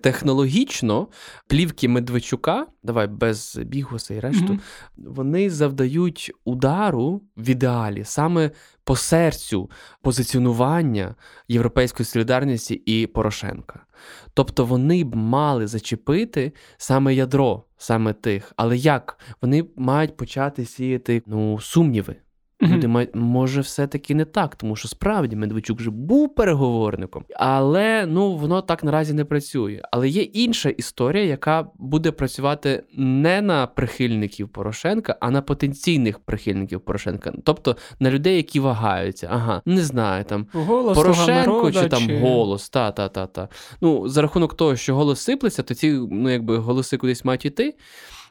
технологічно 0.00 1.08
плівки 1.46 1.88
Медведчука, 1.88 2.66
давай 2.82 3.06
без 3.06 3.56
бігуса 3.64 4.14
і 4.14 4.20
решту, 4.20 4.52
mm-hmm. 4.52 4.60
вони 4.96 5.50
завдають 5.50 6.32
удару 6.44 7.22
в 7.36 7.48
ідеалі 7.48 8.04
саме 8.04 8.50
по 8.84 8.96
серцю 8.96 9.70
позиціонування 10.02 11.14
Європейської 11.48 12.06
солідарності 12.06 12.74
і 12.74 13.06
Порошенка. 13.06 13.86
Тобто 14.34 14.64
вони 14.64 15.04
б 15.04 15.16
мали 15.16 15.66
зачепити 15.66 16.52
саме 16.76 17.14
ядро, 17.14 17.64
саме 17.76 18.12
тих. 18.12 18.52
Але 18.56 18.76
як? 18.76 19.18
Вони 19.42 19.64
мають 19.76 20.16
почати 20.16 20.64
сіяти 20.64 21.22
ну, 21.26 21.60
сумніви. 21.60 22.16
Люди 22.64 22.88
мають, 22.88 23.10
може, 23.14 23.60
все-таки 23.60 24.14
не 24.14 24.24
так, 24.24 24.56
тому 24.56 24.76
що 24.76 24.88
справді 24.88 25.36
Медведчук 25.36 25.78
вже 25.78 25.90
був 25.90 26.34
переговорником, 26.34 27.24
але 27.36 28.06
ну 28.06 28.36
воно 28.36 28.62
так 28.62 28.84
наразі 28.84 29.14
не 29.14 29.24
працює. 29.24 29.80
Але 29.92 30.08
є 30.08 30.22
інша 30.22 30.68
історія, 30.68 31.24
яка 31.24 31.66
буде 31.78 32.10
працювати 32.10 32.82
не 32.96 33.42
на 33.42 33.66
прихильників 33.66 34.48
Порошенка, 34.48 35.16
а 35.20 35.30
на 35.30 35.42
потенційних 35.42 36.18
прихильників 36.18 36.80
Порошенка, 36.80 37.32
тобто 37.44 37.76
на 38.00 38.10
людей, 38.10 38.36
які 38.36 38.60
вагаються. 38.60 39.28
Ага, 39.32 39.62
не 39.66 39.82
знаю, 39.82 40.24
там 40.24 40.46
голос 40.52 40.98
Порошенко 40.98 41.50
народа, 41.50 41.82
чи 41.82 41.88
там 41.88 42.06
чи... 42.06 42.18
голос. 42.18 42.70
Та, 42.70 42.92
та, 42.92 43.08
та, 43.08 43.26
та. 43.26 43.48
Ну 43.80 44.08
за 44.08 44.22
рахунок 44.22 44.54
того, 44.54 44.76
що 44.76 44.94
голос 44.94 45.20
сиплеться, 45.20 45.62
то 45.62 45.74
ці 45.74 45.90
ну 46.10 46.30
якби 46.30 46.58
голоси 46.58 46.96
кудись 46.96 47.24
мають 47.24 47.44
іти. 47.44 47.74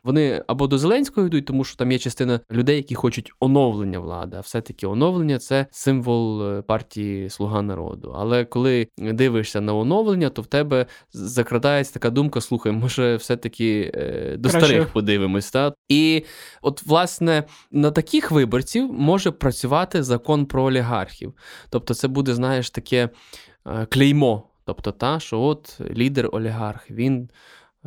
Вони 0.04 0.44
або 0.48 0.68
до 0.68 0.78
Зеленського 0.78 1.28
йдуть, 1.28 1.46
тому 1.46 1.64
що 1.64 1.78
там 1.78 1.92
є 1.92 2.00
частина 2.00 2.40
людей, 2.52 2.76
які 2.76 2.96
хочуть 2.96 3.32
оновлення 3.40 4.00
влади. 4.00 4.38
А 4.38 4.40
все-таки 4.40 4.88
оновлення 4.88 5.40
це 5.40 5.66
символ 5.72 6.52
е, 6.52 6.62
партії 6.62 7.30
Слуга 7.30 7.62
народу. 7.62 8.16
Але 8.18 8.46
коли 8.46 8.88
дивишся 8.98 9.62
на 9.62 9.74
оновлення, 9.74 10.30
то 10.30 10.42
в 10.42 10.46
тебе 10.46 10.86
закрадається 11.12 11.94
така 11.94 12.10
думка: 12.10 12.42
слухай, 12.42 12.72
може, 12.72 13.16
все-таки 13.16 13.92
е, 13.96 14.38
до 14.38 14.50
Краще. 14.50 14.68
старих 14.68 14.88
подивимось. 14.88 15.52
Та? 15.52 15.74
І 15.90 16.24
от, 16.62 16.86
власне, 16.86 17.44
на 17.72 17.92
таких 17.92 18.32
виборців 18.32 18.94
може 18.94 19.32
працювати 19.32 20.04
закон 20.04 20.46
про 20.46 20.64
олігархів. 20.64 21.34
Тобто, 21.70 21.94
це 21.94 22.08
буде, 22.08 22.34
знаєш, 22.34 22.70
таке 22.70 23.10
е, 23.68 23.86
клеймо. 23.86 24.44
Тобто, 24.66 24.92
та, 24.92 25.20
що 25.20 25.42
от 25.42 25.82
лідер 25.92 26.30
олігарх, 26.32 26.92
він 26.92 27.30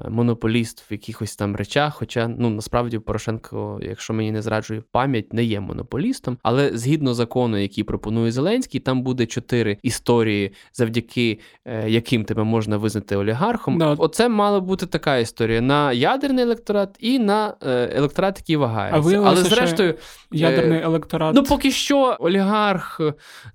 монополіст 0.09 0.91
в 0.91 0.93
якихось 0.93 1.37
там 1.37 1.57
речах. 1.57 1.95
Хоча 1.95 2.29
ну 2.29 2.51
насправді 2.51 2.99
Порошенко, 2.99 3.81
якщо 3.83 4.13
мені 4.15 4.33
не 4.33 4.43
зраджує 4.43 4.83
пам'ять, 4.93 5.33
не 5.33 5.45
є 5.45 5.61
монополістом. 5.61 6.39
Але 6.43 6.71
згідно 6.75 7.15
закону, 7.15 7.59
який 7.59 7.85
пропонує 7.85 8.33
Зеленський, 8.33 8.81
там 8.81 9.03
буде 9.03 9.27
чотири 9.27 9.79
історії, 9.83 10.53
завдяки 10.73 11.41
е, 11.65 11.91
яким 11.91 12.25
тебе 12.25 12.45
можна 12.45 12.77
визнати 12.77 13.17
олігархом. 13.17 13.79
Да. 13.79 13.95
Оце 13.99 14.29
мала 14.29 14.61
бути 14.61 14.87
така 14.87 15.17
історія 15.17 15.61
на 15.61 15.93
ядерний 15.93 16.45
електорат 16.45 16.97
і 17.01 17.19
на 17.19 17.55
е, 17.63 17.91
електорат, 17.95 18.39
який 18.39 18.57
вагається. 18.57 19.21
А 19.21 19.29
Але 19.29 19.43
зрештою, 19.43 19.95
ядерний 20.33 20.83
електорат. 20.83 21.35
Ну 21.35 21.45
поки 21.45 21.71
що 21.71 22.17
олігарх 22.21 23.01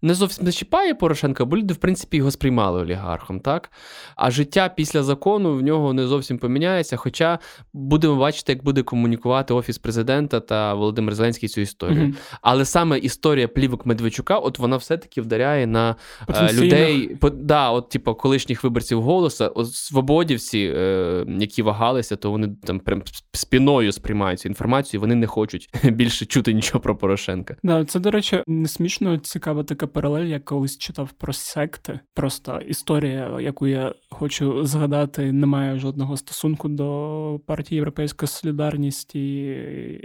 не 0.01 0.13
зовсім 0.13 0.45
не 0.45 0.51
чіпає 0.51 0.93
Порошенка, 0.93 1.45
бо 1.45 1.57
люди 1.57 1.73
в 1.73 1.77
принципі 1.77 2.17
його 2.17 2.31
сприймали 2.31 2.81
олігархом, 2.81 3.39
так 3.39 3.71
а 4.15 4.31
життя 4.31 4.69
після 4.69 5.03
закону 5.03 5.57
в 5.57 5.61
нього 5.61 5.93
не 5.93 6.07
зовсім 6.07 6.30
зовсім 6.31 6.37
поміняється. 6.37 6.97
Хоча 6.97 7.39
будемо 7.73 8.15
бачити, 8.15 8.51
як 8.51 8.63
буде 8.63 8.83
комунікувати 8.83 9.53
офіс 9.53 9.77
президента 9.77 10.39
та 10.39 10.73
Володимир 10.73 11.15
Зеленський 11.15 11.49
цю 11.49 11.61
історію. 11.61 12.05
Mm-hmm. 12.05 12.39
Але 12.41 12.65
саме 12.65 12.99
історія 12.99 13.47
плівок 13.47 13.85
Медведчука, 13.85 14.37
от 14.37 14.59
вона 14.59 14.77
все-таки 14.77 15.21
вдаряє 15.21 15.67
на 15.67 15.95
е, 16.29 16.53
людей, 16.53 17.15
по, 17.15 17.29
да, 17.29 17.71
от, 17.71 17.89
типу, 17.89 18.15
колишніх 18.15 18.63
виборців 18.63 19.01
голоса, 19.01 19.47
от 19.47 19.73
свободівці, 19.73 20.73
е, 20.77 21.25
які 21.27 21.61
вагалися, 21.61 22.15
то 22.15 22.31
вони 22.31 22.55
там 22.63 22.79
прям 22.79 23.03
спіною 23.33 23.91
сприймають 23.91 24.39
цю 24.39 24.49
інформацію, 24.49 25.01
вони 25.01 25.15
не 25.15 25.27
хочуть 25.27 25.69
більше 25.83 26.25
чути 26.25 26.53
нічого 26.53 26.79
про 26.79 26.95
Порошенка. 26.95 27.55
Да, 27.63 27.85
це, 27.85 27.99
до 27.99 28.11
речі, 28.11 28.43
не 28.47 28.67
смішно 28.67 29.17
цікава 29.17 29.63
така 29.63 29.87
паралель. 29.87 30.25
Я 30.25 30.39
колись 30.39 30.77
читав 30.77 31.11
про 31.11 31.33
секти. 31.33 31.99
Просто 32.13 32.59
історія, 32.67 33.37
яку 33.41 33.67
я 33.67 33.93
хочу 34.09 34.65
згадати, 34.65 35.31
не 35.31 35.45
має 35.45 35.79
жодного 35.79 36.17
стосунку 36.21 36.69
до 36.69 37.39
партії 37.45 37.75
Європейська 37.75 38.27
Солідарність 38.27 39.15
і 39.15 39.55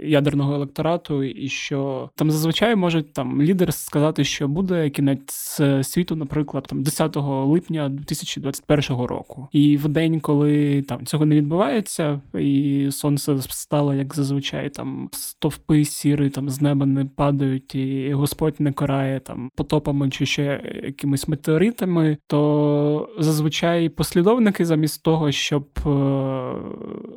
ядерного 0.03 0.53
електорату, 0.53 1.23
і 1.23 1.47
що 1.47 2.09
там 2.15 2.31
зазвичай 2.31 2.75
може 2.75 3.03
там 3.03 3.41
лідер 3.41 3.73
сказати, 3.73 4.23
що 4.23 4.47
буде 4.47 4.89
кінець 4.89 5.61
світу, 5.81 6.15
наприклад, 6.15 6.65
там 6.69 6.83
10 6.83 7.15
липня 7.25 7.89
2021 7.89 8.97
року. 9.05 9.47
І 9.51 9.77
в 9.77 9.87
день, 9.87 10.19
коли 10.19 10.81
там 10.81 11.05
цього 11.05 11.25
не 11.25 11.35
відбувається, 11.35 12.21
і 12.39 12.87
сонце 12.91 13.37
стало 13.41 13.93
як 13.93 14.15
зазвичай, 14.15 14.69
там 14.69 15.09
стовпи 15.11 15.85
сіри 15.85 16.29
там 16.29 16.49
з 16.49 16.61
неба 16.61 16.85
не 16.85 17.05
падають, 17.05 17.75
і 17.75 18.13
Господь 18.13 18.55
не 18.59 18.71
карає 18.71 19.19
там 19.19 19.49
потопами 19.55 20.09
чи 20.09 20.25
ще 20.25 20.61
якимись 20.83 21.27
метеоритами, 21.27 22.17
то 22.27 23.09
зазвичай 23.19 23.89
послідовники 23.89 24.65
замість 24.65 25.03
того, 25.03 25.31
щоб 25.31 25.67
е, 25.85 25.89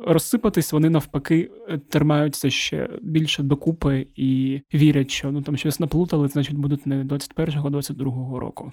розсипатись, 0.07 0.73
вони 0.73 0.89
навпаки 0.89 1.51
тримаються 1.89 2.49
ще 2.49 2.89
більше 3.01 3.43
докупи 3.43 4.07
і 4.15 4.61
вірять, 4.73 5.11
що 5.11 5.31
ну 5.31 5.41
там 5.41 5.57
щось 5.57 5.79
наплутали, 5.79 6.27
значить 6.27 6.57
будуть 6.57 6.85
не 6.85 7.03
21-го, 7.03 7.69
22-го 7.69 8.39
року. 8.39 8.71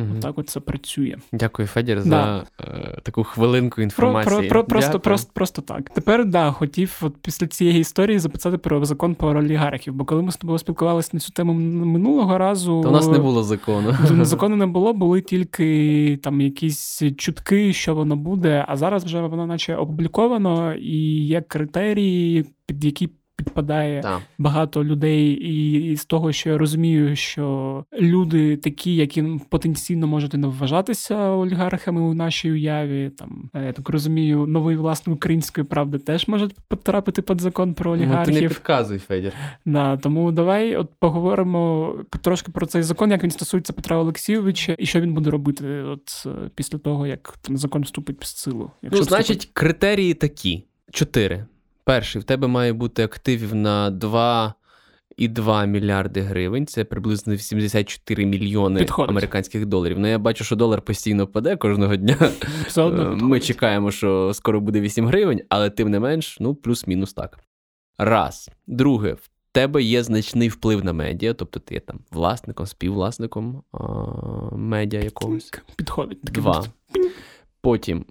Угу. 0.00 0.08
Отак 0.18 0.38
от 0.38 0.48
це 0.48 0.60
працює. 0.60 1.16
Дякую, 1.32 1.68
Федір, 1.68 1.96
да. 1.96 2.02
за 2.02 2.44
е, 2.60 3.00
таку 3.02 3.24
хвилинку 3.24 3.82
інформації. 3.82 4.48
Про, 4.48 4.48
про, 4.48 4.64
просто 4.64 5.00
просто, 5.00 5.30
просто 5.34 5.62
так. 5.62 5.90
Тепер 5.90 6.24
да, 6.24 6.50
хотів 6.50 6.98
от 7.02 7.16
після 7.22 7.46
цієї 7.46 7.80
історії 7.80 8.18
записати 8.18 8.58
про 8.58 8.84
закон 8.84 9.14
про 9.14 9.28
олігархів, 9.28 9.94
бо 9.94 10.04
коли 10.04 10.22
ми 10.22 10.32
з 10.32 10.36
тобою 10.36 10.58
спілкувалися 10.58 11.10
на 11.12 11.20
цю 11.20 11.32
тему 11.32 11.52
минулого 11.84 12.38
разу, 12.38 12.80
то 12.82 12.88
у 12.88 12.92
нас 12.92 13.08
не 13.08 13.18
було 13.18 13.42
закону. 13.42 13.96
Закону 14.24 14.56
не 14.56 14.66
було, 14.66 14.92
були 14.92 15.20
тільки 15.20 16.18
там 16.22 16.40
якісь 16.40 17.02
чутки, 17.16 17.72
що 17.72 17.94
воно 17.94 18.16
буде. 18.16 18.64
А 18.68 18.76
зараз 18.76 19.04
вже 19.04 19.20
воно, 19.20 19.46
наче 19.46 19.76
опубліковано, 19.76 20.74
і 20.74 21.26
є 21.26 21.40
критерії, 21.40 22.44
під 22.66 22.84
які 22.84 23.10
підпадає 23.38 24.00
так. 24.00 24.20
багато 24.38 24.84
людей, 24.84 25.26
і, 25.30 25.92
і 25.92 25.96
з 25.96 26.04
того, 26.04 26.32
що 26.32 26.50
я 26.50 26.58
розумію, 26.58 27.16
що 27.16 27.84
люди 28.00 28.56
такі, 28.56 28.96
які 28.96 29.24
потенційно 29.48 30.06
можуть 30.06 30.34
не 30.34 30.46
вважатися 30.46 31.30
олігархами 31.30 32.00
у 32.00 32.14
нашій 32.14 32.52
уяві, 32.52 33.10
там 33.10 33.50
я 33.54 33.72
так 33.72 33.88
розумію, 33.88 34.46
новий 34.46 34.76
власник 34.76 35.16
української 35.16 35.66
правди 35.66 35.98
теж 35.98 36.28
можуть 36.28 36.54
потрапити 36.68 37.22
під 37.22 37.40
закон 37.40 37.74
про 37.74 37.90
олігархів. 37.90 38.34
Ну, 38.34 38.40
ти 38.40 38.42
не 38.42 38.48
підказуй, 38.48 38.98
Федір. 38.98 39.32
Да, 39.64 39.96
тому 39.96 40.32
давай 40.32 40.76
от 40.76 40.90
поговоримо 40.98 41.94
трошки 42.22 42.52
про 42.52 42.66
цей 42.66 42.82
закон, 42.82 43.10
як 43.10 43.22
він 43.22 43.30
стосується 43.30 43.72
Петра 43.72 43.96
Олексійовича, 43.96 44.76
і 44.78 44.86
що 44.86 45.00
він 45.00 45.14
буде 45.14 45.30
робити, 45.30 45.82
от 45.82 46.26
після 46.54 46.78
того, 46.78 47.06
як 47.06 47.38
там 47.40 47.56
закон 47.56 47.82
вступить 47.82 48.16
в 48.20 48.26
силу. 48.26 48.70
Ну, 48.82 49.02
значить, 49.02 49.38
вступить... 49.38 49.50
критерії 49.52 50.14
такі: 50.14 50.64
чотири. 50.92 51.46
Перший, 51.88 52.20
в 52.20 52.24
тебе 52.24 52.48
має 52.48 52.72
бути 52.72 53.02
активів 53.04 53.54
на 53.54 53.90
2,2 53.90 55.66
мільярди 55.66 56.20
гривень. 56.20 56.66
Це 56.66 56.84
приблизно 56.84 57.34
84 57.34 58.26
мільйони 58.26 58.80
Підходить. 58.80 59.10
американських 59.10 59.66
доларів. 59.66 59.98
Ну 59.98 60.08
я 60.08 60.18
бачу, 60.18 60.44
що 60.44 60.56
долар 60.56 60.82
постійно 60.82 61.26
паде 61.26 61.56
кожного 61.56 61.96
дня. 61.96 62.16
Е, 62.76 62.90
ми 63.04 63.40
чекаємо, 63.40 63.90
що 63.90 64.34
скоро 64.34 64.60
буде 64.60 64.80
8 64.80 65.06
гривень, 65.06 65.40
але 65.48 65.70
тим 65.70 65.90
не 65.90 66.00
менш, 66.00 66.40
ну, 66.40 66.54
плюс-мінус 66.54 67.14
так. 67.14 67.38
Раз. 67.98 68.50
Друге, 68.66 69.12
в 69.12 69.30
тебе 69.52 69.82
є 69.82 70.02
значний 70.02 70.48
вплив 70.48 70.84
на 70.84 70.92
медіа, 70.92 71.34
тобто 71.34 71.60
ти 71.60 71.74
є 71.74 71.80
там 71.80 72.00
власником, 72.10 72.66
співвласником 72.66 73.62
а, 73.72 73.78
медіа 74.56 75.00
якогось. 75.00 75.52
Підходить. 75.76 76.18
Два. 76.22 76.64
Потім 77.60 78.04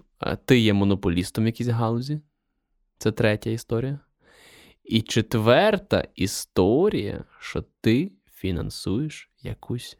ти 0.44 0.58
є 0.58 0.72
монополістом 0.72 1.44
в 1.44 1.46
якійсь 1.46 1.68
галузі. 1.68 2.20
Це 2.98 3.12
третя 3.12 3.50
історія. 3.50 4.00
І 4.84 5.02
четверта 5.02 6.08
історія, 6.14 7.24
що 7.40 7.64
ти 7.80 8.12
фінансуєш 8.32 9.30
якусь 9.42 9.98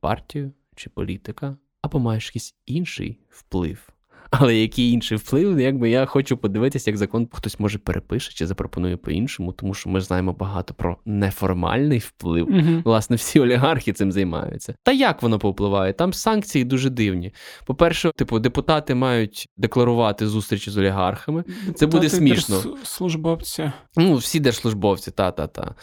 партію 0.00 0.52
чи 0.76 0.90
політика, 0.90 1.56
або 1.80 1.98
маєш 1.98 2.26
якийсь 2.26 2.54
інший 2.66 3.20
вплив 3.28 3.92
але 4.30 4.56
який 4.56 4.90
інший 4.90 5.18
вплив, 5.18 5.60
якби 5.60 5.90
я 5.90 6.06
хочу 6.06 6.36
подивитися, 6.36 6.90
як 6.90 6.98
закон 6.98 7.28
хтось 7.32 7.60
може 7.60 7.78
перепише 7.78 8.32
чи 8.32 8.46
запропонує 8.46 8.96
по-іншому, 8.96 9.52
тому 9.52 9.74
що 9.74 9.90
ми 9.90 10.00
знаємо 10.00 10.32
багато 10.32 10.74
про 10.74 10.96
неформальний 11.04 11.98
вплив. 11.98 12.46
uh 12.46 12.82
Власне, 12.84 13.16
всі 13.16 13.40
олігархи 13.40 13.92
цим 13.92 14.12
займаються. 14.12 14.74
Та 14.82 14.92
як 14.92 15.22
воно 15.22 15.38
повпливає? 15.38 15.92
Там 15.92 16.12
санкції 16.12 16.64
дуже 16.64 16.90
дивні. 16.90 17.32
По-перше, 17.66 18.10
типу, 18.16 18.38
депутати 18.38 18.94
мають 18.94 19.48
декларувати 19.56 20.26
зустрічі 20.26 20.70
з 20.70 20.76
олігархами. 20.78 21.42
Депутати 21.42 21.78
Це 21.78 21.86
буде 21.86 22.08
смішно. 22.08 22.62
Службовці. 22.82 23.72
Ну, 23.96 24.16
всі 24.16 24.40
держслужбовці, 24.40 25.10
та-та-та. 25.10 25.74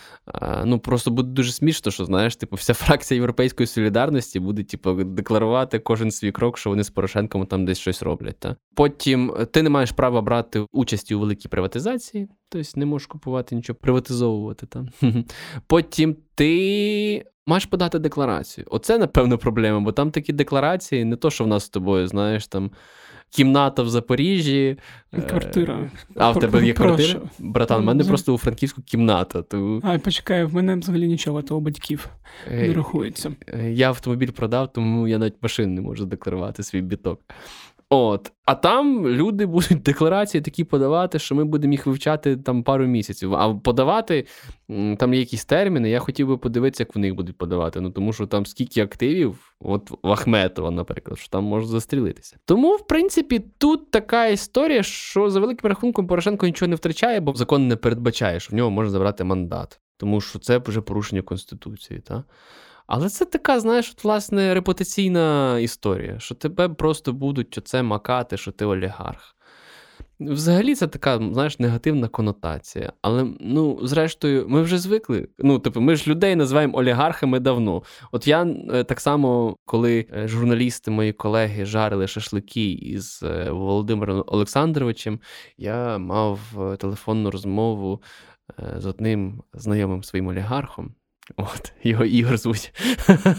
Ну 0.66 0.80
просто 0.80 1.12
буде 1.12 1.30
дуже 1.30 1.52
смішно, 1.52 1.92
що 1.92 2.06
знаєш, 2.06 2.36
типу, 2.36 2.56
вся 2.56 2.74
фракція 2.74 3.16
Європейської 3.16 3.68
солідарності 3.68 4.40
буде, 4.40 4.64
типу, 4.64 4.94
декларувати 4.94 5.80
кожен 5.80 6.12
свій 6.12 6.32
крок, 6.32 6.58
що 6.58 6.70
вони 6.70 6.84
з 6.84 6.90
Порошенком 6.90 7.46
там 7.46 7.66
десь 7.66 7.80
щось 7.80 8.04
роблять. 8.04 8.33
Та? 8.40 8.56
Потім 8.76 9.34
е, 9.40 9.46
ти 9.46 9.64
не 9.64 9.70
маєш 9.70 9.92
права 9.92 10.22
брати 10.22 10.66
участі 10.72 11.16
у 11.16 11.20
великій 11.20 11.48
приватизації, 11.48 12.28
тобто 12.50 12.70
не 12.76 12.86
можеш 12.86 13.08
купувати 13.08 13.56
нічого, 13.56 13.80
приватизовувати. 13.82 14.66
Та? 14.66 14.86
Потім 15.68 16.16
ти 16.36 17.26
маєш 17.46 17.66
подати 17.66 18.00
декларацію. 18.00 18.68
Оце, 18.70 18.98
напевно, 18.98 19.38
проблема, 19.38 19.80
бо 19.80 19.92
там 19.92 20.12
такі 20.12 20.34
декларації, 20.34 21.06
не 21.06 21.16
то, 21.16 21.30
що 21.30 21.44
в 21.44 21.48
нас 21.48 21.64
з 21.64 21.70
тобою, 21.70 22.08
знаєш, 22.08 22.48
там. 22.48 22.72
Кімната 23.36 23.84
в 23.84 23.90
Запоріжжі. 23.90 24.78
Е, 25.14 25.22
квартира. 25.22 25.90
А 26.16 26.32
в 26.32 26.40
тебе 26.40 26.66
є 26.66 26.74
квартира? 26.74 27.22
Братан, 27.40 27.82
в 27.82 27.86
мене 27.86 28.04
просто 28.04 28.34
у 28.34 28.38
Франківську 28.38 28.82
кімната. 28.82 29.42
То... 29.42 29.82
А, 29.84 30.00
почекай, 30.00 30.44
в 30.44 30.56
мене 30.56 30.76
взагалі 30.76 31.08
нічого, 31.08 31.42
то 31.42 31.58
у 31.58 31.60
батьків 31.60 32.10
не 32.52 32.74
рахується. 32.74 33.32
Я 33.70 33.88
автомобіль 33.88 34.32
продав, 34.32 34.74
тому 34.74 35.08
я 35.08 35.18
навіть 35.18 35.36
машин 35.42 35.74
не 35.74 35.82
можу 35.82 36.06
декларувати 36.06 36.64
свій 36.64 36.82
біток. 36.82 37.22
От, 37.96 38.32
а 38.46 38.56
там 38.56 39.08
люди 39.08 39.46
будуть 39.46 39.82
декларації 39.86 40.42
такі 40.42 40.64
подавати, 40.64 41.20
що 41.20 41.36
ми 41.36 41.44
будемо 41.44 41.74
їх 41.74 41.86
вивчати 41.86 42.38
там 42.38 42.64
пару 42.64 42.86
місяців. 42.86 43.36
А 43.36 43.54
подавати 43.54 44.26
там 44.98 45.14
є 45.14 45.20
якісь 45.20 45.46
терміни. 45.46 45.90
Я 45.90 46.00
хотів 46.00 46.28
би 46.28 46.38
подивитися, 46.38 46.84
як 46.84 46.96
вони 46.96 47.08
їх 47.08 47.16
будуть 47.16 47.38
подавати. 47.38 47.82
Ну 47.82 47.90
тому 47.90 48.14
що 48.14 48.28
там 48.28 48.46
скільки 48.46 48.82
активів, 48.82 49.56
от 49.60 49.92
в 50.04 50.12
Ахметова, 50.12 50.72
наприклад, 50.72 51.20
що 51.20 51.30
там 51.30 51.44
може 51.44 51.68
застрілитися. 51.68 52.38
Тому, 52.46 52.76
в 52.76 52.88
принципі, 52.88 53.46
тут 53.58 53.92
така 53.92 54.28
історія, 54.28 54.84
що 54.84 55.30
за 55.30 55.40
великим 55.40 55.70
рахунком 55.70 56.08
Порошенко 56.08 56.46
нічого 56.46 56.70
не 56.70 56.76
втрачає, 56.76 57.20
бо 57.20 57.34
закон 57.34 57.68
не 57.68 57.76
передбачає, 57.76 58.40
що 58.40 58.52
в 58.52 58.56
нього 58.56 58.72
можна 58.72 58.92
забрати 58.92 59.24
мандат, 59.24 59.80
тому 59.98 60.22
що 60.22 60.40
це 60.40 60.58
вже 60.58 60.82
порушення 60.82 61.22
конституції. 61.22 62.00
Та? 62.00 62.24
Але 62.88 63.10
це 63.10 63.26
така, 63.26 63.60
знаєш, 63.60 63.92
от, 63.98 64.04
власне, 64.04 64.54
репутаційна 64.54 65.60
історія, 65.60 66.20
що 66.20 66.36
тебе 66.36 66.70
просто 66.70 67.14
будуть 67.14 67.58
оце 67.58 67.84
макати, 67.84 68.38
що 68.38 68.52
ти 68.52 68.66
олігарх. 68.66 69.36
Взагалі, 70.20 70.76
це 70.76 70.88
така, 70.88 71.18
знаєш, 71.18 71.60
негативна 71.60 72.08
конотація. 72.08 72.94
Але, 73.02 73.28
ну, 73.40 73.80
зрештою, 73.88 74.46
ми 74.50 74.62
вже 74.62 74.78
звикли. 74.78 75.28
Ну, 75.40 75.60
типу, 75.60 75.82
ми 75.82 75.96
ж 75.96 76.10
людей 76.10 76.36
називаємо 76.36 76.78
олігархами 76.78 77.40
давно. 77.40 77.84
От 78.12 78.28
я 78.28 78.44
е, 78.44 78.84
так 78.84 79.00
само, 79.00 79.58
коли 79.66 80.06
е, 80.14 80.28
журналісти, 80.28 80.92
мої 80.92 81.14
колеги 81.14 81.66
жарили 81.66 82.08
шашлики 82.08 82.72
із 82.72 83.24
е, 83.24 83.52
Володимиром 83.52 84.24
Олександровичем, 84.28 85.20
я 85.58 85.98
мав 85.98 86.40
телефонну 86.80 87.32
розмову 87.32 88.02
з 88.78 88.86
одним 88.86 89.44
знайомим 89.54 90.04
своїм 90.04 90.28
олігархом. 90.28 90.96
От, 91.38 91.74
його 91.84 92.06
Ігор 92.06 92.38
звуть. 92.38 92.74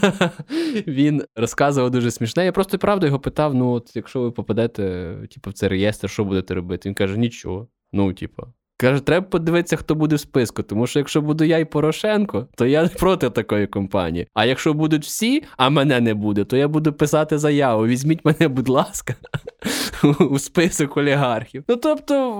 Він 0.87 1.23
розказував 1.35 1.91
дуже 1.91 2.11
смішне. 2.11 2.45
Я 2.45 2.51
просто 2.51 2.77
правду 2.77 3.05
його 3.05 3.19
питав: 3.19 3.55
ну, 3.55 3.71
от 3.71 3.95
якщо 3.95 4.21
ви 4.21 4.31
попадете 4.31 5.15
типу, 5.33 5.49
в 5.49 5.53
цей 5.53 5.69
реєстр, 5.69 6.09
що 6.09 6.25
будете 6.25 6.53
робити? 6.53 6.89
Він 6.89 6.95
каже, 6.95 7.17
нічого. 7.17 7.67
Ну, 7.93 8.13
типу. 8.13 8.43
Каже, 8.77 9.01
треба 9.01 9.25
подивитися, 9.27 9.75
хто 9.75 9.95
буде 9.95 10.15
в 10.15 10.19
списку, 10.19 10.63
тому 10.63 10.87
що 10.87 10.99
якщо 10.99 11.21
буду 11.21 11.43
я 11.43 11.57
і 11.57 11.65
Порошенко, 11.65 12.47
то 12.55 12.65
я 12.65 12.87
проти 12.87 13.29
такої 13.29 13.67
компанії. 13.67 14.27
А 14.33 14.45
якщо 14.45 14.73
будуть 14.73 15.03
всі, 15.05 15.43
а 15.57 15.69
мене 15.69 16.01
не 16.01 16.13
буде, 16.13 16.43
то 16.43 16.57
я 16.57 16.67
буду 16.67 16.93
писати 16.93 17.37
заяву. 17.37 17.87
Візьміть 17.87 18.25
мене, 18.25 18.47
будь 18.47 18.69
ласка, 18.69 19.15
у 20.19 20.39
список 20.39 20.97
олігархів. 20.97 21.63
Ну 21.67 21.75
тобто, 21.75 22.31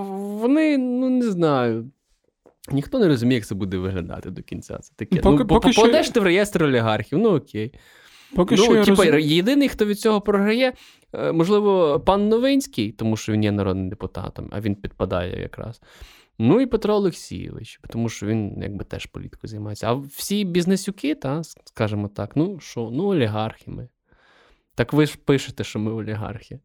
вони, 0.42 0.78
ну 0.78 1.10
не 1.10 1.30
знаю. 1.30 1.90
Ніхто 2.72 2.98
не 2.98 3.08
розуміє, 3.08 3.38
як 3.38 3.46
це 3.46 3.54
буде 3.54 3.76
виглядати 3.76 4.30
до 4.30 4.42
кінця. 4.42 4.78
Це 4.78 4.92
таке. 4.96 5.16
Поки, 5.16 5.38
ну, 5.38 5.46
поки 5.46 5.70
Попадеш 5.70 6.06
що... 6.06 6.14
ти 6.14 6.20
в 6.20 6.22
реєстр 6.22 6.62
олігархів, 6.62 7.18
ну 7.18 7.36
окей. 7.36 7.72
Поки 8.34 8.54
ну, 8.54 8.62
що 8.62 8.84
типу, 8.84 9.02
роз... 9.02 9.26
Єдиний, 9.26 9.68
хто 9.68 9.84
від 9.84 10.00
цього 10.00 10.20
програє, 10.20 10.72
е, 11.12 11.32
можливо, 11.32 12.00
пан 12.00 12.28
Новинський, 12.28 12.92
тому 12.92 13.16
що 13.16 13.32
він 13.32 13.44
є 13.44 13.52
народним 13.52 13.88
депутатом, 13.88 14.48
а 14.52 14.60
він 14.60 14.74
підпадає 14.74 15.40
якраз. 15.40 15.80
Ну 16.38 16.60
і 16.60 16.66
Петро 16.66 16.94
Олексійович, 16.94 17.80
тому 17.88 18.08
що 18.08 18.26
він 18.26 18.62
якби 18.62 18.84
теж 18.84 19.06
політикою 19.06 19.48
займається. 19.48 19.88
А 19.90 19.94
всі 19.94 20.44
бізнесюки, 20.44 21.14
та, 21.14 21.42
скажімо 21.44 22.08
так, 22.08 22.36
ну 22.36 22.60
що, 22.60 22.90
ну 22.92 23.04
олігархи 23.04 23.70
ми. 23.70 23.88
Так 24.74 24.92
ви 24.92 25.06
ж 25.06 25.18
пишете, 25.24 25.64
що 25.64 25.78
ми 25.78 25.92
олігархи. 25.92 26.58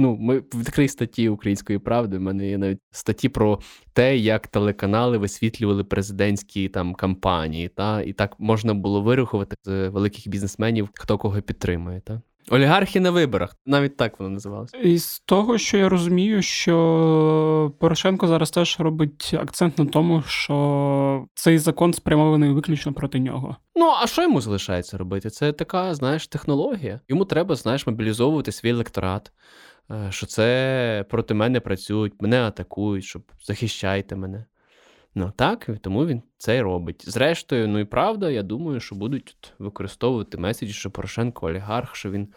Ну, 0.00 0.16
ми 0.16 0.38
відкрий 0.38 0.88
статті 0.88 1.28
української 1.28 1.78
правди. 1.78 2.16
У 2.16 2.20
мене 2.20 2.48
є 2.48 2.58
навіть 2.58 2.78
статті 2.90 3.28
про 3.28 3.60
те, 3.92 4.16
як 4.16 4.46
телеканали 4.46 5.18
висвітлювали 5.18 5.84
президентські 5.84 6.68
там 6.68 6.94
кампанії, 6.94 7.68
та 7.68 8.02
і 8.02 8.12
так 8.12 8.36
можна 8.38 8.74
було 8.74 9.02
вирахувати 9.02 9.56
з 9.64 9.88
великих 9.88 10.28
бізнесменів, 10.28 10.88
хто 10.94 11.18
кого 11.18 11.42
підтримує. 11.42 12.00
Та? 12.00 12.22
Олігархи 12.48 13.00
на 13.00 13.10
виборах, 13.10 13.56
навіть 13.66 13.96
так 13.96 14.18
воно 14.20 14.30
називалося. 14.30 14.76
І 14.76 14.98
з 14.98 15.20
того, 15.20 15.58
що 15.58 15.76
я 15.78 15.88
розумію, 15.88 16.42
що 16.42 17.72
Порошенко 17.78 18.26
зараз 18.26 18.50
теж 18.50 18.76
робить 18.80 19.34
акцент 19.40 19.78
на 19.78 19.86
тому, 19.86 20.22
що 20.26 21.26
цей 21.34 21.58
закон 21.58 21.94
спрямований 21.94 22.50
виключно 22.50 22.92
проти 22.92 23.18
нього. 23.18 23.56
Ну 23.76 23.92
а 24.02 24.06
що 24.06 24.22
йому 24.22 24.40
залишається 24.40 24.98
робити? 24.98 25.30
Це 25.30 25.52
така, 25.52 25.94
знаєш, 25.94 26.28
технологія. 26.28 27.00
Йому 27.08 27.24
треба, 27.24 27.54
знаєш, 27.54 27.86
мобілізовувати 27.86 28.52
свій 28.52 28.70
електорат. 28.70 29.32
Е, 29.90 30.06
що 30.10 30.26
це 30.26 31.04
проти 31.10 31.34
мене 31.34 31.60
працюють, 31.60 32.22
мене 32.22 32.42
атакують, 32.42 33.04
щоб 33.04 33.22
захищайте 33.42 34.16
мене. 34.16 34.44
Ну 35.14 35.32
так, 35.36 35.70
тому 35.80 36.06
він 36.06 36.22
це 36.38 36.56
й 36.56 36.60
робить. 36.60 37.10
Зрештою, 37.10 37.68
ну 37.68 37.78
і 37.78 37.84
правда, 37.84 38.30
я 38.30 38.42
думаю, 38.42 38.80
що 38.80 38.94
будуть 38.94 39.52
використовувати 39.58 40.38
меседжі, 40.38 40.72
що 40.72 40.90
Порошенко 40.90 41.46
олігарх, 41.46 41.94
що 41.94 42.10
він 42.10 42.28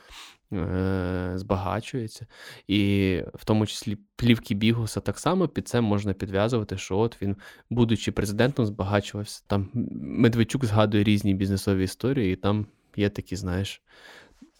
е- 0.53 1.31
збагачується. 1.36 2.27
І 2.67 3.21
в 3.33 3.45
тому 3.45 3.65
числі 3.65 3.97
плівки 4.15 4.55
Бігуса 4.55 4.99
так 4.99 5.19
само 5.19 5.47
під 5.47 5.67
це 5.67 5.81
можна 5.81 6.13
підв'язувати, 6.13 6.77
що 6.77 6.97
от 6.97 7.21
він, 7.21 7.36
будучи 7.69 8.12
президентом, 8.12 8.65
збагачувався. 8.65 9.43
Там 9.47 9.69
Медведчук 10.01 10.65
згадує 10.65 11.03
різні 11.03 11.33
бізнесові 11.33 11.83
історії, 11.83 12.33
і 12.33 12.36
там 12.36 12.67
є 12.95 13.09
такі, 13.09 13.36
знаєш, 13.36 13.81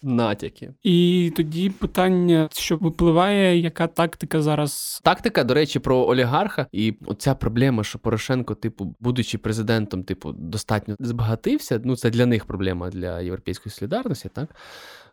натяки. 0.04 0.74
І 0.84 1.32
тоді 1.36 1.70
питання, 1.70 2.50
що 2.52 2.78
випливає, 2.78 3.58
яка 3.60 3.88
тактика 3.88 4.42
зараз? 4.42 5.02
Тактика, 5.04 5.44
до 5.44 5.54
речі, 5.54 5.80
про 5.80 6.08
олігарха, 6.08 6.68
і 6.72 6.94
оця 7.06 7.36
проблема, 7.36 7.84
що 7.84 8.00
Порошенко, 8.00 8.56
типу, 8.56 8.96
будучи 9.00 9.38
президентом, 9.38 10.04
типу, 10.04 10.32
достатньо 10.32 10.96
збагатився. 11.00 11.82
Ну, 11.84 11.96
це 11.96 12.10
для 12.10 12.26
них 12.26 12.46
проблема 12.46 12.90
для 12.90 13.22
європейської 13.22 13.74
солідарності, 13.74 14.30
так 14.34 14.56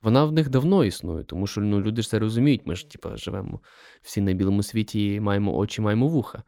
вона 0.02 0.24
в 0.24 0.32
них 0.32 0.48
давно 0.48 0.84
існує, 0.84 1.24
тому 1.24 1.46
що 1.46 1.60
ну, 1.60 1.80
люди 1.80 2.02
ж 2.02 2.08
це 2.08 2.18
розуміють. 2.18 2.66
Ми 2.66 2.76
ж 2.76 2.90
типу, 2.90 3.16
живемо 3.16 3.60
всі 4.02 4.20
на 4.20 4.32
білому 4.32 4.62
світі, 4.62 5.20
маємо 5.20 5.56
очі, 5.56 5.80
маємо 5.82 6.08
вуха. 6.08 6.42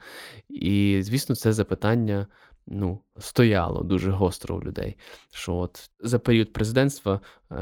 І 0.49 0.99
звісно, 1.03 1.37
це 1.37 1.53
запитання 1.53 2.27
ну, 2.67 3.01
стояло 3.19 3.83
дуже 3.83 4.11
гостро 4.11 4.57
у 4.57 4.63
людей. 4.63 4.97
Що 5.33 5.55
от 5.55 5.91
за 6.01 6.19
період 6.19 6.53
президентства 6.53 7.21
е, 7.51 7.55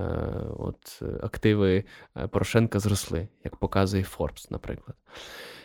от 0.58 1.02
активи 1.22 1.84
е, 2.16 2.26
Порошенка 2.26 2.78
зросли, 2.78 3.28
як 3.44 3.56
показує 3.56 4.02
Forbes, 4.02 4.46
наприклад. 4.50 4.96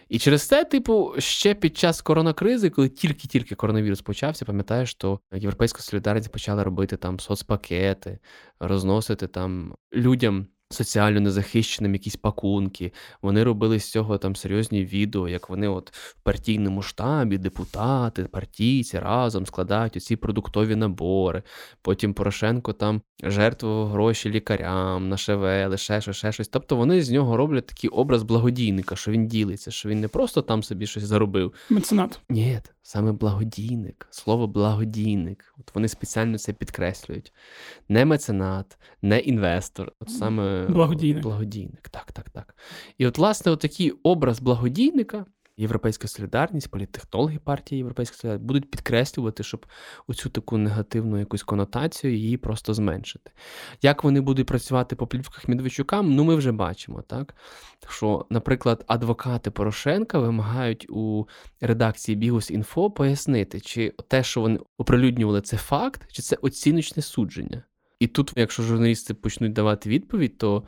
І 0.10 0.20
через 0.20 0.48
це, 0.48 0.64
типу, 0.64 1.14
ще 1.18 1.54
під 1.54 1.78
час 1.78 2.02
коронакризи, 2.02 2.70
коли 2.70 2.90
тільки-тільки 2.90 3.56
коронавірус 3.56 4.02
почався, 4.02 4.46
пам'ятаєш, 4.46 4.92
що 4.92 5.20
Європейська 5.34 5.80
солідарність 5.80 6.32
почала 6.32 6.64
робити 6.64 6.98
там 6.98 7.20
соцпакети, 7.20 8.20
розносити 8.60 9.28
там 9.28 9.76
людям 9.94 10.48
соціально 10.70 11.20
незахищеним 11.20 11.94
якісь 11.94 12.16
пакунки. 12.16 12.92
Вони 13.22 13.44
робили 13.44 13.80
з 13.80 13.92
цього 13.92 14.18
там 14.18 14.36
серйозні 14.36 14.86
відео, 14.86 15.30
як 15.30 15.50
вони 15.50 15.68
от 15.68 15.92
в 15.94 16.16
партійному 16.24 16.82
штабі, 16.82 17.38
депутати, 17.38 18.24
партійці 18.24 19.00
разом 19.00 19.46
складають 19.46 19.98
оці 19.98 20.16
продуктові 20.16 20.76
набори. 20.76 21.44
Потім 21.82 22.14
Порошенко 22.14 22.74
там 22.74 23.02
жертвував 23.24 23.88
гроші 23.88 24.30
лікарям, 24.30 25.10
на 25.10 25.18
ШВ, 25.18 25.78
ще 25.78 26.02
щось, 26.02 26.18
ще 26.18 26.32
щось. 26.32 26.48
Тобто 26.48 26.76
вони 26.76 27.02
з 27.02 27.10
нього 27.12 27.38
роблять 27.38 27.66
такий 27.66 27.90
образ 27.90 28.24
благодійника, 28.24 28.96
що 28.96 29.12
він 29.12 29.28
ділиться, 29.28 29.72
що 29.72 29.90
він 29.90 30.00
не 30.00 30.08
просто 30.08 30.42
там 30.42 30.64
собі 30.64 30.88
щось 30.88 31.04
заробив. 31.04 31.54
Меценат. 31.70 32.20
Ні, 32.30 32.60
саме 32.82 33.12
благодійник, 33.12 34.08
слово 34.12 34.48
благодійник. 34.48 35.54
От 35.58 35.76
вони 35.76 35.88
спеціально 35.88 36.38
це 36.38 36.54
підкреслюють. 36.54 37.34
Не 37.90 38.06
меценат, 38.06 38.78
не 39.02 39.20
інвестор, 39.20 39.92
от 40.00 40.10
саме 40.10 40.55
благодійник. 40.70 41.24
Благодійник, 41.24 41.90
так, 41.90 42.12
так, 42.12 42.30
так. 42.30 42.56
І 42.98 43.08
от, 43.08 43.18
власне, 43.18 43.52
от 43.52 43.60
такий 43.60 43.92
образ 43.92 44.40
благодійника. 44.40 45.26
Європейська 45.58 46.08
солідарність, 46.08 46.72
політтехнологи 46.72 47.40
партії 47.40 47.78
Європейська 47.78 48.18
солідарність 48.18 48.46
будуть 48.46 48.72
підкреслювати, 48.72 49.44
щоб 49.44 49.66
оцю 50.08 50.30
таку 50.30 50.58
негативну 50.58 51.20
якусь 51.20 51.44
конотацію 51.44 52.14
її 52.14 52.38
просто 52.38 52.74
зменшити. 52.74 53.32
Як 53.82 54.04
вони 54.04 54.22
будуть 54.22 54.48
працювати 54.48 54.96
по 54.96 55.08
плівках 55.08 55.48
Медведчукам, 55.48 56.16
ну 56.16 56.24
ми 56.24 56.36
вже 56.36 56.52
бачимо, 56.52 57.02
так? 57.08 57.36
Що, 57.90 58.26
наприклад, 58.30 58.84
адвокати 58.88 59.52
Порошенка 59.52 60.20
вимагають 60.20 60.86
у 60.90 61.28
редакції 61.62 62.16
Бігус.Інфо 62.16 62.92
пояснити, 62.92 63.60
чи 63.60 63.94
те, 64.08 64.24
що 64.24 64.42
вони 64.42 64.60
оприлюднювали, 64.78 65.42
це 65.42 65.58
факт, 65.58 66.12
чи 66.12 66.22
це 66.22 66.36
оціночне 66.42 67.04
судження. 67.04 67.64
І 68.06 68.08
тут, 68.08 68.34
якщо 68.36 68.64
журналісти 68.64 69.14
почнуть 69.14 69.54
давати 69.54 69.90
відповідь, 69.90 70.38
то 70.38 70.64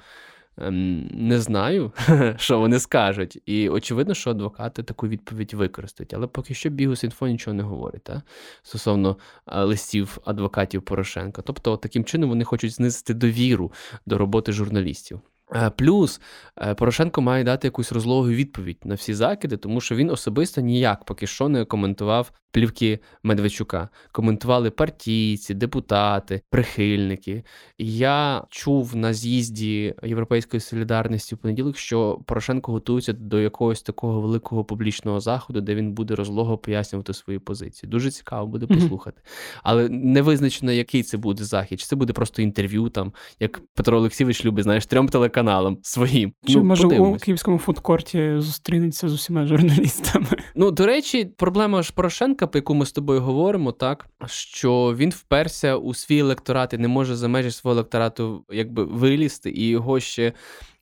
ем, 0.58 1.08
не 1.08 1.39
знаю, 1.39 1.91
що 2.38 2.60
вони 2.60 2.80
скажуть. 2.80 3.41
І 3.45 3.69
очевидно, 3.69 4.13
що 4.13 4.30
адвокати 4.30 4.84
таку 4.84 5.08
відповідь 5.08 5.54
використають. 5.54 6.13
Але 6.13 6.28
поки 6.28 6.54
що 6.54 6.69
Бігус.Інфо 6.69 7.28
нічого 7.28 7.54
не 7.54 7.63
говорить 7.63 8.04
та? 8.04 8.21
стосовно 8.63 9.17
листів 9.56 10.17
адвокатів 10.26 10.82
Порошенка. 10.82 11.41
Тобто, 11.41 11.78
таким 11.78 12.04
чином 12.04 12.30
вони 12.30 12.43
хочуть 12.43 12.71
знизити 12.71 13.13
довіру 13.13 13.71
до 14.06 14.17
роботи 14.17 14.52
журналістів. 14.52 15.21
Е, 15.56 15.70
плюс 15.70 16.22
е, 16.62 16.76
Порошенко 16.76 17.22
має 17.22 17.44
дати 17.44 17.68
якусь 17.68 17.92
розлогу 17.92 18.28
відповідь 18.28 18.78
на 18.84 18.96
всі 18.96 19.14
закиди, 19.14 19.58
тому 19.58 19.82
що 19.82 19.96
він 19.96 20.10
особисто 20.10 20.62
ніяк 20.62 21.06
поки 21.06 21.28
що 21.28 21.50
не 21.50 21.66
коментував 21.66 22.32
плівки 22.52 23.00
Медведчука. 23.24 23.90
Коментували 24.12 24.70
партійці, 24.70 25.54
депутати, 25.54 26.42
прихильники. 26.50 27.44
Я 27.78 28.44
чув 28.50 28.96
на 28.96 29.14
з'їзді 29.14 29.96
Європейської 30.04 30.62
солідарності 30.62 31.36
в 31.36 31.38
понеділок, 31.38 31.78
що 31.78 32.20
Порошенко 32.26 32.72
готується 32.72 33.14
до 33.14 33.40
якогось 33.40 33.82
такого 33.82 34.22
великого 34.22 34.66
публічного 34.66 35.20
заходу, 35.20 35.62
де 35.62 35.76
він 35.76 35.92
буде 35.92 36.16
розлого 36.16 36.58
пояснювати 36.58 37.14
свої 37.14 37.40
позиції. 37.40 37.90
Дуже 37.90 38.12
цікаво 38.12 38.48
буде 38.48 38.68
послухати. 38.68 39.22
Але 39.64 39.90
не 39.90 40.22
визначено, 40.22 40.72
який 40.72 41.04
це 41.04 41.18
буде 41.18 41.44
захід. 41.44 41.80
Чи 41.80 41.86
це 41.86 41.96
буде 41.96 42.14
просто 42.14 42.42
інтерв'ю, 42.42 42.90
там 42.90 43.14
як 43.40 43.62
Петро 43.76 43.98
Олексійович 43.98 44.46
любить, 44.46 44.64
знаєш, 44.64 44.86
трьом 44.86 45.10
телеканалам 45.10 45.37
своїм. 45.82 46.34
Чи 46.47 46.58
ну, 46.58 46.63
може 46.63 46.84
подивимось. 46.84 47.21
у 47.21 47.26
київському 47.26 47.58
фудкорті 47.58 48.36
зустрінеться 48.38 49.10
з 49.10 49.13
усіма 49.13 49.45
журналістами? 49.45 50.26
Ну 50.56 50.71
до 50.71 50.86
речі, 50.86 51.26
проблема 51.26 51.84
ж 51.84 51.93
Порошенка 51.95 52.47
по 52.47 52.58
яку 52.58 52.73
ми 52.73 52.86
з 52.86 52.91
тобою 52.91 53.21
говоримо, 53.21 53.71
так 53.71 54.08
що 54.26 54.95
він 54.97 55.10
вперся 55.10 55.76
у 55.76 55.93
свій 55.93 56.19
електорат 56.19 56.73
і 56.73 56.78
не 56.78 56.88
може 56.88 57.15
за 57.15 57.28
межі 57.28 57.52
свого 57.52 57.76
електорату 57.76 58.45
якби 58.50 58.84
вилізти, 58.84 59.52
і 59.52 59.67
його 59.67 60.00
ще 60.00 60.34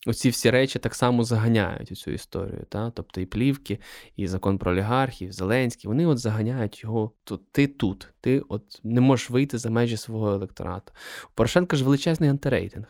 оці 0.05 0.29
всі 0.29 0.49
речі 0.49 0.79
так 0.79 0.95
само 0.95 1.23
заганяють 1.23 1.91
у 1.91 1.95
цю 1.95 2.11
історію. 2.11 2.65
Та? 2.69 2.91
Тобто 2.91 3.21
і 3.21 3.25
плівки, 3.25 3.79
і 4.15 4.27
закон 4.27 4.57
про 4.57 4.71
олігархів, 4.71 5.31
Зеленський, 5.31 5.87
вони 5.87 6.05
от 6.05 6.17
заганяють 6.17 6.83
його. 6.83 7.11
То 7.23 7.39
ти 7.51 7.67
тут, 7.67 8.13
ти 8.21 8.39
от 8.49 8.79
не 8.83 9.01
можеш 9.01 9.29
вийти 9.29 9.57
за 9.57 9.69
межі 9.69 9.97
свого 9.97 10.31
електорату. 10.31 10.91
У 11.25 11.29
Порошенка 11.35 11.77
ж 11.77 11.83
величезний 11.83 12.29
антирейтинг. 12.29 12.85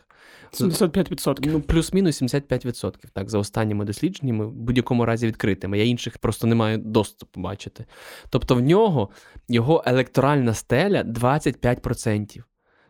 75%. 0.52 1.52
Ну, 1.52 1.60
плюс-мінус 1.60 2.22
75%. 2.22 2.94
Так, 3.12 3.30
за 3.30 3.38
останніми 3.38 3.84
дослідженнями, 3.84 4.46
в 4.46 4.52
будь-якому 4.52 5.04
разі 5.06 5.26
відкритими. 5.26 5.78
Я 5.78 5.84
інших 5.84 6.18
просто 6.18 6.46
не 6.46 6.54
маю 6.54 6.78
доступу 6.78 7.40
бачити. 7.40 7.84
Тобто 8.30 8.54
в 8.54 8.60
нього 8.60 9.08
його 9.48 9.82
електоральна 9.86 10.54
стеля 10.54 11.02
25%. 11.02 12.42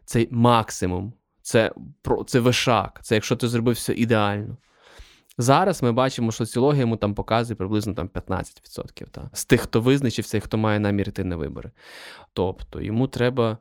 Це 0.05 0.27
максимум. 0.31 1.13
Це 1.47 1.73
це 2.27 2.41
вишак. 2.41 3.01
Це 3.03 3.15
якщо 3.15 3.37
ти 3.37 3.49
зробив 3.49 3.75
все 3.75 3.95
ідеально. 3.95 4.57
Зараз 5.39 5.83
ми 5.83 5.93
бачимо, 5.93 6.33
що 6.33 6.47
соціологія 6.47 6.81
йому 6.81 6.97
там 6.97 7.15
показує 7.15 7.57
приблизно 7.57 7.95
там 7.95 8.09
15% 8.09 9.07
та, 9.11 9.31
з 9.33 9.45
тих, 9.45 9.61
хто 9.61 9.81
визначився 9.81 10.37
і 10.37 10.41
хто 10.41 10.59
має 10.59 10.81
намір 10.81 11.09
йти 11.09 11.25
на 11.25 11.37
вибори. 11.37 11.71
Тобто 12.33 12.81
йому 12.81 13.09
треба 13.09 13.59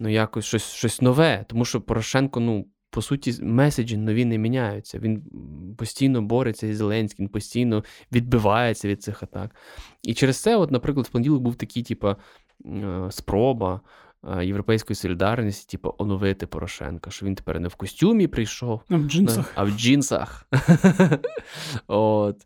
ну, 0.00 0.08
якось 0.08 0.44
щось 0.44 0.72
щось 0.72 1.02
нове, 1.02 1.44
тому 1.48 1.64
що 1.64 1.80
Порошенко, 1.80 2.40
ну 2.40 2.66
по 2.90 3.02
суті, 3.02 3.42
меседжі 3.42 3.96
нові 3.96 4.24
не 4.24 4.38
міняються. 4.38 4.98
Він 4.98 5.22
постійно 5.78 6.22
бореться 6.22 6.66
із 6.66 6.76
Зеленським, 6.76 7.28
постійно 7.28 7.84
відбивається 8.12 8.88
від 8.88 9.02
цих 9.02 9.22
атак. 9.22 9.54
І 10.02 10.14
через 10.14 10.42
це, 10.42 10.56
от, 10.56 10.70
наприклад, 10.70 11.06
в 11.06 11.10
понеділок 11.10 11.42
був 11.42 11.56
такий, 11.56 11.82
типу, 11.82 12.14
спроба. 13.10 13.80
Європейської 14.42 14.94
солідарності, 14.94 15.76
типу, 15.76 15.94
оновити 15.98 16.46
Порошенка, 16.46 17.10
що 17.10 17.26
він 17.26 17.34
тепер 17.34 17.60
не 17.60 17.68
в 17.68 17.74
костюмі 17.74 18.26
прийшов, 18.26 18.80
а 18.90 18.96
в 18.96 19.02
джинсах. 19.02 19.52
А 19.54 19.64
в 19.64 19.70
джинсах. 19.70 20.48
От. 21.86 22.36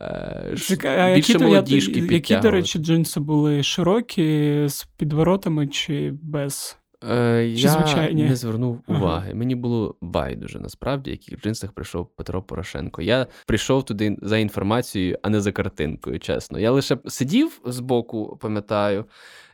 Е, 0.00 0.54
Чекай, 0.58 1.14
Більше 1.14 1.32
які, 1.32 1.44
молодіжки 1.44 2.00
я, 2.00 2.12
Які, 2.12 2.36
до 2.36 2.50
речі, 2.50 2.78
джинси 2.78 3.20
були 3.20 3.62
широкі, 3.62 4.64
з 4.68 4.84
підворотами 4.96 5.68
чи 5.68 6.14
без? 6.22 6.78
Е, 7.10 7.44
Я 7.46 7.68
звичайні? 7.68 8.24
не 8.24 8.36
звернув 8.36 8.80
уваги. 8.86 9.26
Ага. 9.28 9.34
Мені 9.34 9.54
було 9.54 9.94
байдуже 10.00 10.60
насправді, 10.60 11.10
яких 11.10 11.40
джинсах 11.40 11.72
прийшов 11.72 12.06
Петро 12.16 12.42
Порошенко. 12.42 13.02
Я 13.02 13.26
прийшов 13.46 13.84
туди 13.84 14.16
за 14.22 14.38
інформацією, 14.38 15.18
а 15.22 15.28
не 15.28 15.40
за 15.40 15.52
картинкою. 15.52 16.20
Чесно. 16.20 16.58
Я 16.58 16.70
лише 16.70 16.98
сидів 17.06 17.60
збоку, 17.64 18.38
пам'ятаю. 18.40 19.04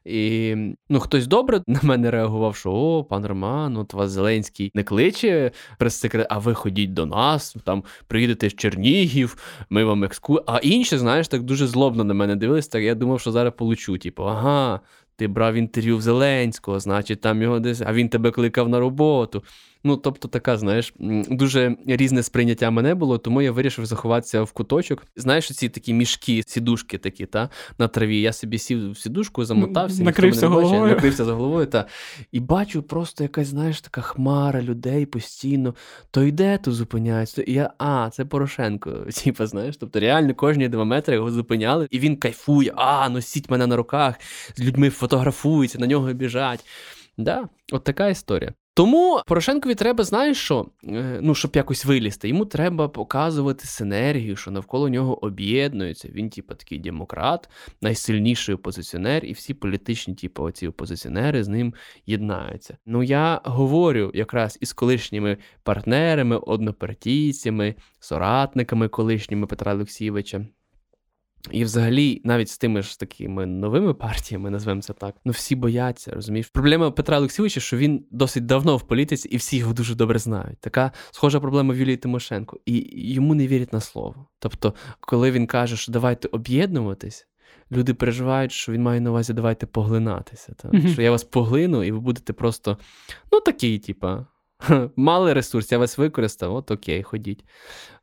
І 0.05 0.55
ну, 0.89 1.01
хтось 1.01 1.27
добре 1.27 1.63
на 1.67 1.81
мене 1.83 2.11
реагував, 2.11 2.57
що 2.57 2.73
о, 2.73 3.05
пан 3.05 3.27
Роман, 3.27 3.77
от 3.77 3.95
вас 3.95 4.11
Зеленський 4.11 4.71
не 4.75 4.83
кличе 4.83 5.51
прес-секрет, 5.79 6.27
а 6.31 6.39
ви 6.39 6.55
ходіть 6.55 6.93
до 6.93 7.07
нас, 7.07 7.57
там 7.65 7.85
приїдете 8.07 8.49
з 8.51 8.55
Чернігів, 8.55 9.37
ми 9.71 9.85
вам 9.85 10.05
екску. 10.05 10.41
А 10.47 10.59
інші, 10.59 10.99
знаєш, 10.99 11.29
так 11.29 11.43
дуже 11.43 11.67
злобно 11.67 12.05
на 12.05 12.15
мене 12.15 12.37
дивились. 12.37 12.69
Так 12.69 12.83
я 12.83 12.95
думав, 12.95 13.21
що 13.21 13.33
зараз 13.33 13.53
получу. 13.57 13.99
Типу, 13.99 14.25
ага, 14.25 14.81
ти 15.19 15.29
брав 15.29 15.55
інтерв'ю 15.55 15.97
в 15.97 16.03
Зеленського, 16.03 16.81
значить, 16.81 17.21
там 17.21 17.43
його 17.43 17.61
десь, 17.61 17.81
а 17.81 17.93
він 17.93 18.09
тебе 18.09 18.31
кликав 18.31 18.69
на 18.69 18.81
роботу. 18.81 19.43
Ну, 19.85 19.97
тобто, 19.97 20.29
така, 20.29 20.57
знаєш, 20.57 20.95
дуже 21.31 21.77
різне 21.87 22.23
сприйняття 22.23 22.71
мене 22.71 22.95
було, 22.95 23.19
тому 23.19 23.43
я 23.43 23.53
вирішив 23.53 23.87
заховатися 23.87 24.43
в 24.43 24.53
куточок. 24.53 25.07
Знаєш, 25.17 25.49
ці 25.51 25.69
такі 25.69 25.95
мішки, 25.95 26.43
сідушки 26.47 26.99
такі, 26.99 27.27
та, 27.27 27.49
на 27.79 27.89
траві. 27.89 28.21
Я 28.21 28.33
собі 28.33 28.59
сів 28.59 28.93
в 28.93 28.99
сідушку, 28.99 29.45
замотався, 29.45 30.03
накрився 30.03 30.49
головою. 30.49 30.95
Накрився 30.95 31.25
за 31.25 31.33
головою. 31.33 31.67
Та. 31.67 31.87
І 32.33 32.41
бачу 32.41 32.83
просто 32.83 33.25
якась, 33.25 33.49
знаєш, 33.49 33.81
така 33.81 34.01
хмара 34.01 34.63
людей 34.63 35.07
постійно. 35.07 35.75
То 36.11 36.25
йде, 36.25 36.59
то 36.59 36.73
зупиняється. 36.73 37.43
І 37.43 37.53
я, 37.53 37.71
а, 37.79 38.11
це 38.13 38.25
Порошенко. 38.25 38.91
Типа, 39.25 39.47
знаєш, 39.47 39.77
тобто 39.77 40.01
реально 40.01 40.35
кожні 40.35 40.69
два 40.69 40.85
метри 40.85 41.15
його 41.15 41.31
зупиняли, 41.31 41.89
і 41.91 41.99
він 41.99 42.17
кайфує, 42.17 42.73
а, 42.77 43.09
носіть 43.09 43.51
мене 43.51 43.67
на 43.67 43.77
руках, 43.77 44.15
з 44.57 44.61
людьми 44.61 44.91
фотографуються, 44.91 45.79
на 45.79 45.87
нього 45.87 46.13
біжать. 46.13 46.65
Да, 47.19 47.49
От 47.73 47.85
така 47.85 48.09
історія. 48.09 48.53
Тому 48.79 49.21
Порошенкові 49.27 49.75
треба, 49.75 50.05
знаєш 50.05 50.39
що? 50.39 50.67
Е, 50.85 51.19
ну, 51.23 51.35
щоб 51.35 51.51
якось 51.55 51.85
вилізти, 51.85 52.29
йому 52.29 52.45
треба 52.45 52.89
показувати 52.89 53.67
синергію, 53.67 54.37
що 54.37 54.51
навколо 54.51 54.89
нього 54.89 55.25
об'єднуються. 55.25 56.09
Він, 56.09 56.31
типу, 56.31 56.55
такий 56.55 56.79
демократ, 56.79 57.49
найсильніший 57.81 58.55
опозиціонер, 58.55 59.25
і 59.25 59.33
всі 59.33 59.55
політичні, 59.55 60.15
типу, 60.15 60.43
оці 60.43 60.69
опозиціонери 60.69 61.45
з 61.45 61.49
ним 61.49 61.75
єднаються. 62.07 62.77
Ну 62.87 63.03
я 63.03 63.41
говорю 63.45 64.11
якраз 64.15 64.59
із 64.61 64.73
колишніми 64.73 65.37
партнерами, 65.63 66.37
однопартійцями, 66.37 67.75
соратниками 68.01 68.89
колишніми 68.89 69.47
Петра 69.47 69.75
Олексійовича. 69.75 70.47
І, 71.51 71.65
взагалі, 71.65 72.21
навіть 72.25 72.49
з 72.51 72.59
тими 72.59 72.83
ж 72.83 73.01
такими 73.01 73.47
новими 73.47 73.95
партіями, 73.95 74.51
назвемо 74.51 74.83
це 74.83 74.93
так, 74.93 75.15
ну 75.25 75.33
всі 75.33 75.55
бояться, 75.55 76.11
розумієш? 76.15 76.49
Проблема 76.49 76.91
Петра 76.91 77.19
Олексійовича, 77.19 77.61
що 77.61 77.77
він 77.77 78.05
досить 78.11 78.47
давно 78.47 78.77
в 78.77 78.83
політиці, 78.83 79.29
і 79.29 79.37
всі 79.37 79.57
його 79.57 79.73
дуже 79.73 79.95
добре 79.95 80.19
знають. 80.19 80.59
Така 80.61 80.93
схожа 81.11 81.41
проблема 81.41 81.75
в 81.75 81.77
Юлії 81.77 81.97
Тимошенко, 81.97 82.59
і 82.67 82.87
йому 83.15 83.35
не 83.35 83.47
вірять 83.47 83.73
на 83.73 83.81
слово. 83.81 84.27
Тобто, 84.39 84.75
коли 85.01 85.31
він 85.31 85.47
каже, 85.47 85.77
що 85.77 85.93
давайте 85.93 86.29
об'єднуватись, 86.29 87.27
люди 87.73 87.95
переживають, 87.95 88.53
що 88.53 88.73
він 88.73 88.83
має 88.83 89.01
на 89.01 89.11
увазі 89.11 89.33
давайте 89.33 89.67
поглинатися. 89.67 90.53
Так? 90.53 90.73
Mm-hmm. 90.73 90.93
Що 90.93 91.03
я 91.03 91.11
вас 91.11 91.25
поглину, 91.25 91.85
і 91.85 91.93
ви 91.93 92.01
будете 92.01 92.33
просто 92.33 92.79
ну 93.33 93.41
такий, 93.41 93.79
типа. 93.79 94.27
Мали 94.97 95.35
ресурс, 95.35 95.73
я 95.73 95.79
вас 95.79 95.99
використав, 95.99 96.55
от 96.55 96.71
окей, 96.71 97.03
ходіть. 97.03 97.45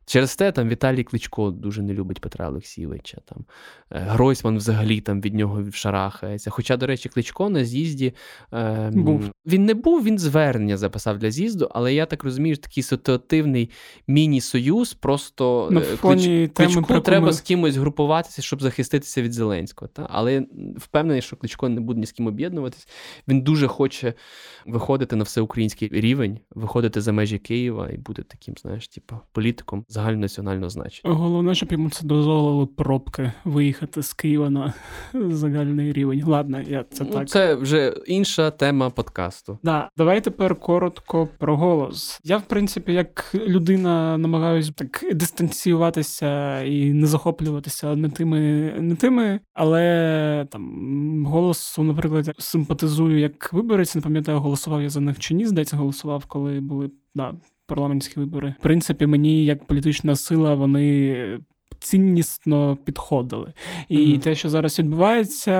Через 0.08 0.36
те 0.36 0.52
там 0.52 0.68
Віталій 0.68 1.04
Кличко 1.04 1.50
дуже 1.50 1.82
не 1.82 1.94
любить 1.94 2.20
Петра 2.20 2.48
Олексійовича. 2.48 3.18
Там 3.24 3.44
е, 3.90 3.98
Гройсман 3.98 4.56
взагалі 4.56 5.00
там 5.00 5.20
від 5.20 5.34
нього 5.34 5.64
шарахається. 5.72 6.50
Хоча, 6.50 6.76
до 6.76 6.86
речі, 6.86 7.08
Кличко 7.08 7.50
на 7.50 7.64
з'їзді 7.64 8.14
е, 8.52 8.90
був. 8.94 9.30
він 9.46 9.64
не 9.64 9.74
був, 9.74 10.04
він 10.04 10.18
звернення 10.18 10.76
записав 10.76 11.18
для 11.18 11.30
з'їзду, 11.30 11.68
але 11.70 11.94
я 11.94 12.06
так 12.06 12.24
розумію, 12.24 12.56
такий 12.56 12.82
ситуативний 12.82 13.70
міні-союз. 14.06 14.94
Просто 14.94 15.68
на 15.70 15.80
е, 15.80 15.84
фоні 15.84 16.50
Клич... 16.54 16.72
Кличку 16.72 16.82
теми, 16.82 17.00
треба 17.00 17.32
з 17.32 17.40
кимось 17.40 17.76
групуватися, 17.76 18.42
щоб 18.42 18.62
захиститися 18.62 19.22
від 19.22 19.32
Зеленського. 19.32 19.88
Та? 19.88 20.06
Але 20.10 20.32
я 20.32 20.44
впевнений, 20.76 21.22
що 21.22 21.36
Кличко 21.36 21.68
не 21.68 21.80
буде 21.80 22.00
ні 22.00 22.06
з 22.06 22.12
ким 22.12 22.26
об'єднуватись. 22.26 22.88
Він 23.28 23.40
дуже 23.40 23.66
хоче 23.66 24.14
виходити 24.66 25.16
на 25.16 25.24
всеукраїнський 25.24 25.88
рівень, 25.92 26.38
виходити 26.50 27.00
за 27.00 27.12
межі 27.12 27.38
Києва 27.38 27.90
і 27.90 27.96
бути 27.96 28.22
таким, 28.22 28.54
знаєш, 28.56 28.88
типу, 28.88 29.16
політиком 29.32 29.84
загальнонаціонального 29.96 30.70
значення. 30.70 31.14
Головне, 31.14 31.54
щоб 31.54 31.72
йому 31.72 31.90
це 31.90 32.06
дозволило 32.06 32.66
пробки 32.66 33.32
виїхати 33.44 34.02
з 34.02 34.12
Києва 34.12 34.50
на 34.50 34.74
загальний 35.14 35.92
рівень. 35.92 36.22
Ладно, 36.26 36.60
я 36.60 36.84
це 36.90 37.04
ну, 37.04 37.10
так. 37.10 37.28
Це 37.28 37.54
вже 37.54 37.94
інша 38.06 38.50
тема 38.50 38.90
подкасту. 38.90 39.58
Да, 39.62 39.88
давай 39.96 40.20
тепер 40.20 40.54
коротко 40.54 41.28
про 41.38 41.56
голос. 41.56 42.20
Я, 42.24 42.36
в 42.36 42.42
принципі, 42.42 42.92
як 42.92 43.34
людина 43.34 44.18
намагаюсь 44.18 44.72
так 44.74 45.04
дистанціюватися 45.12 46.60
і 46.62 46.92
не 46.92 47.06
захоплюватися 47.06 47.96
не 47.96 48.08
тими, 48.08 48.38
не 48.78 48.94
тими, 48.94 49.40
але 49.54 50.46
там 50.50 51.26
голосу, 51.26 51.82
наприклад, 51.82 52.34
симпатизую 52.38 53.18
як 53.18 53.52
виборець, 53.52 53.94
не 53.94 54.00
пам'ятаю, 54.00 54.38
голосував 54.38 54.82
я 54.82 54.88
за 54.88 55.00
них 55.00 55.18
чи 55.18 55.34
ні. 55.34 55.46
Здається, 55.46 55.76
голосував, 55.76 56.24
коли 56.26 56.60
були 56.60 56.90
да, 57.14 57.34
парламентські 57.66 58.20
вибори. 58.20 58.54
В 58.58 58.62
принципі, 58.62 59.06
мені 59.06 59.44
як 59.44 59.64
політична 59.64 60.16
сила 60.16 60.54
вони. 60.54 61.38
Ціннісно 61.78 62.78
підходили. 62.84 63.52
І 63.88 63.98
mm-hmm. 63.98 64.18
те, 64.18 64.34
що 64.34 64.48
зараз 64.48 64.78
відбувається, 64.78 65.52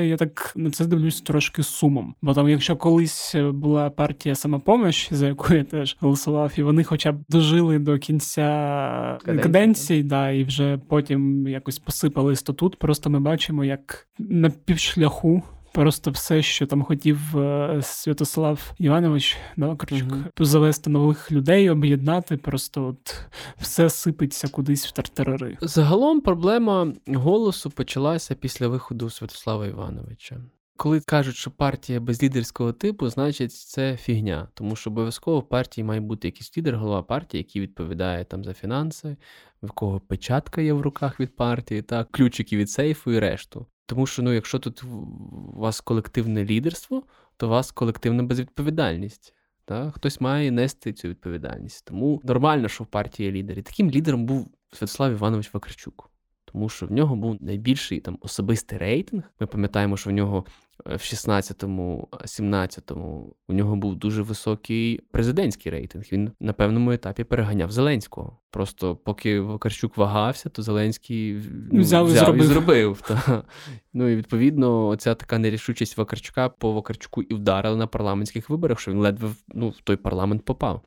я 0.00 0.16
так 0.16 0.52
на 0.56 0.70
це 0.70 0.86
дивлюсь 0.86 1.20
трошки 1.20 1.62
сумом. 1.62 2.14
Бо 2.22 2.34
там, 2.34 2.48
якщо 2.48 2.76
колись 2.76 3.34
була 3.52 3.90
партія 3.90 4.34
самопомощ, 4.34 5.12
за 5.12 5.26
яку 5.26 5.54
я 5.54 5.64
теж 5.64 5.96
голосував, 6.00 6.52
і 6.56 6.62
вони 6.62 6.84
хоча 6.84 7.12
б 7.12 7.16
дожили 7.28 7.78
до 7.78 7.98
кінця 7.98 9.18
каденції, 9.24 10.02
да, 10.02 10.30
і 10.30 10.44
вже 10.44 10.78
потім 10.88 11.48
якось 11.48 11.78
посипали 11.78 12.36
статут. 12.36 12.78
Просто 12.78 13.10
ми 13.10 13.20
бачимо, 13.20 13.64
як 13.64 14.08
на 14.18 14.50
півшляху 14.50 15.42
Просто 15.74 16.10
все, 16.10 16.42
що 16.42 16.66
там 16.66 16.82
хотів 16.82 17.38
е, 17.38 17.80
Святослав 17.82 18.72
Іванович 18.78 19.36
Корчук, 19.56 20.12
mm-hmm. 20.12 20.44
завести 20.44 20.90
нових 20.90 21.32
людей, 21.32 21.70
об'єднати, 21.70 22.36
просто 22.36 22.86
от 22.86 23.20
все 23.60 23.90
сипеться 23.90 24.48
кудись 24.48 24.86
в 24.86 24.92
тартарари. 24.92 25.56
Загалом 25.60 26.20
проблема 26.20 26.92
голосу 27.06 27.70
почалася 27.70 28.34
після 28.34 28.68
виходу 28.68 29.10
Святослава 29.10 29.66
Івановича. 29.66 30.40
Коли 30.76 31.00
кажуть, 31.00 31.36
що 31.36 31.50
партія 31.50 32.00
без 32.00 32.22
лідерського 32.22 32.72
типу, 32.72 33.08
значить 33.08 33.52
це 33.52 33.96
фігня, 33.96 34.48
тому 34.54 34.76
що 34.76 34.90
обов'язково 34.90 35.40
в 35.40 35.48
партії 35.48 35.84
має 35.84 36.00
бути 36.00 36.28
якийсь 36.28 36.58
лідер, 36.58 36.76
голова 36.76 37.02
партії, 37.02 37.38
який 37.38 37.62
відповідає 37.62 38.24
там 38.24 38.44
за 38.44 38.54
фінанси, 38.54 39.16
в 39.62 39.70
кого 39.70 40.00
печатка 40.00 40.60
є 40.60 40.72
в 40.72 40.80
руках 40.80 41.20
від 41.20 41.36
партії, 41.36 41.82
так, 41.82 42.08
ключики 42.10 42.56
від 42.56 42.70
сейфу 42.70 43.12
і 43.12 43.18
решту. 43.18 43.66
Тому 43.86 44.06
що, 44.06 44.22
ну, 44.22 44.32
якщо 44.32 44.58
тут 44.58 44.84
у 44.84 45.60
вас 45.60 45.80
колективне 45.80 46.44
лідерство, 46.44 47.02
то 47.36 47.46
у 47.46 47.50
вас 47.50 47.72
колективна 47.72 48.22
безвідповідальність. 48.22 49.34
Та? 49.64 49.90
Хтось 49.90 50.20
має 50.20 50.50
нести 50.50 50.92
цю 50.92 51.08
відповідальність. 51.08 51.84
Тому 51.84 52.20
нормально, 52.24 52.68
що 52.68 52.84
в 52.84 52.86
партії 52.86 53.26
є 53.26 53.32
лідер. 53.32 53.58
І 53.58 53.62
таким 53.62 53.90
лідером 53.90 54.26
був 54.26 54.50
Святослав 54.72 55.12
Іванович 55.12 55.54
Вакарчук 55.54 56.12
тому 56.52 56.68
що 56.68 56.86
в 56.86 56.92
нього 56.92 57.16
був 57.16 57.36
найбільший 57.40 58.00
там 58.00 58.18
особистий 58.20 58.78
рейтинг. 58.78 59.22
Ми 59.40 59.46
пам'ятаємо, 59.46 59.96
що 59.96 60.10
в 60.10 60.12
нього 60.12 60.44
в 60.84 60.90
16-му, 60.90 62.08
17-му 62.12 63.36
у 63.48 63.52
нього 63.52 63.76
був 63.76 63.96
дуже 63.96 64.22
високий 64.22 65.00
президентський 65.10 65.72
рейтинг. 65.72 66.04
Він 66.12 66.30
на 66.40 66.52
певному 66.52 66.92
етапі 66.92 67.24
переганяв 67.24 67.70
Зеленського. 67.70 68.38
Просто 68.50 68.96
поки 68.96 69.40
Вакарчук 69.40 69.96
вагався, 69.96 70.48
то 70.48 70.62
Зеленський 70.62 71.42
ну, 71.72 71.80
взяв, 71.80 72.06
взяв 72.06 72.36
і 72.36 72.42
зробив. 72.42 72.42
І 72.42 72.46
зробив 72.46 73.02
та. 73.08 73.44
Ну 73.92 74.08
і 74.08 74.16
відповідно, 74.16 74.88
оця 74.88 75.14
така 75.14 75.38
нерішучість 75.38 75.96
Вакарчука 75.96 76.48
по 76.48 76.72
Вакарчуку 76.72 77.22
і 77.22 77.34
вдарила 77.34 77.76
на 77.76 77.86
парламентських 77.86 78.50
виборах, 78.50 78.80
що 78.80 78.90
він 78.90 78.98
ледве 78.98 79.30
ну, 79.48 79.68
в 79.68 79.80
той 79.80 79.96
парламент 79.96 80.44
попав. 80.44 80.82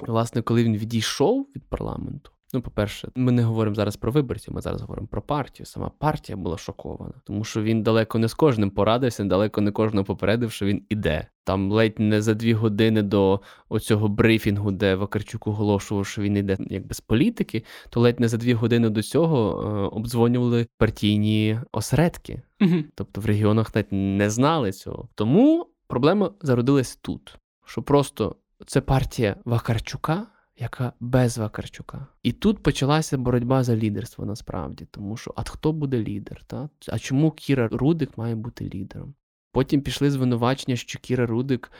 Власне, 0.00 0.42
коли 0.42 0.64
він 0.64 0.76
відійшов 0.76 1.48
від 1.56 1.62
парламенту, 1.64 2.30
Ну, 2.54 2.60
по-перше, 2.60 3.08
ми 3.14 3.32
не 3.32 3.42
говоримо 3.42 3.74
зараз 3.74 3.96
про 3.96 4.12
виборців, 4.12 4.54
ми 4.54 4.60
зараз 4.60 4.80
говоримо 4.80 5.06
про 5.06 5.22
партію. 5.22 5.66
Сама 5.66 5.90
партія 5.98 6.36
була 6.36 6.58
шокована, 6.58 7.12
тому 7.24 7.44
що 7.44 7.62
він 7.62 7.82
далеко 7.82 8.18
не 8.18 8.28
з 8.28 8.34
кожним 8.34 8.70
порадився, 8.70 9.24
далеко 9.24 9.60
не 9.60 9.70
кожного 9.70 10.04
попередив, 10.04 10.52
що 10.52 10.66
він 10.66 10.82
іде. 10.88 11.26
Там 11.44 11.72
ледь 11.72 11.98
не 11.98 12.22
за 12.22 12.34
дві 12.34 12.52
години 12.52 13.02
до 13.02 13.40
оцього 13.68 14.08
брифінгу, 14.08 14.70
де 14.70 14.94
Вакарчук 14.94 15.46
оголошував, 15.46 16.06
що 16.06 16.22
він 16.22 16.36
йде 16.36 16.56
якби 16.60 16.94
з 16.94 17.00
політики, 17.00 17.64
то 17.90 18.00
ледь 18.00 18.20
не 18.20 18.28
за 18.28 18.36
дві 18.36 18.52
години 18.52 18.90
до 18.90 19.02
цього 19.02 19.62
е, 19.62 19.96
обдзвонювали 19.96 20.66
партійні 20.78 21.60
осередки. 21.72 22.42
Угу. 22.60 22.76
Тобто 22.94 23.20
в 23.20 23.26
регіонах 23.26 23.74
навіть 23.74 23.92
не 23.92 24.30
знали 24.30 24.72
цього. 24.72 25.08
Тому 25.14 25.66
проблема 25.86 26.30
зародилась 26.42 26.96
тут: 26.96 27.36
що 27.66 27.82
просто 27.82 28.36
це 28.66 28.80
партія 28.80 29.36
Вакарчука 29.44 30.26
яка 30.56 30.92
без 31.00 31.38
Вакарчука. 31.38 32.06
І 32.22 32.32
тут 32.32 32.62
почалася 32.62 33.18
боротьба 33.18 33.64
за 33.64 33.76
лідерство 33.76 34.26
насправді, 34.26 34.86
тому 34.90 35.16
що 35.16 35.32
а 35.36 35.42
хто 35.42 35.72
буде 35.72 35.98
лідер? 35.98 36.44
Та? 36.46 36.68
А 36.88 36.98
чому 36.98 37.30
Кіра 37.30 37.68
Рудик 37.72 38.18
має 38.18 38.34
бути 38.34 38.70
лідером? 38.74 39.14
Потім 39.52 39.82
пішли 39.82 40.10
звинувачення, 40.10 40.76
що 40.76 40.98
Кіра 40.98 41.26
Рудик 41.26 41.72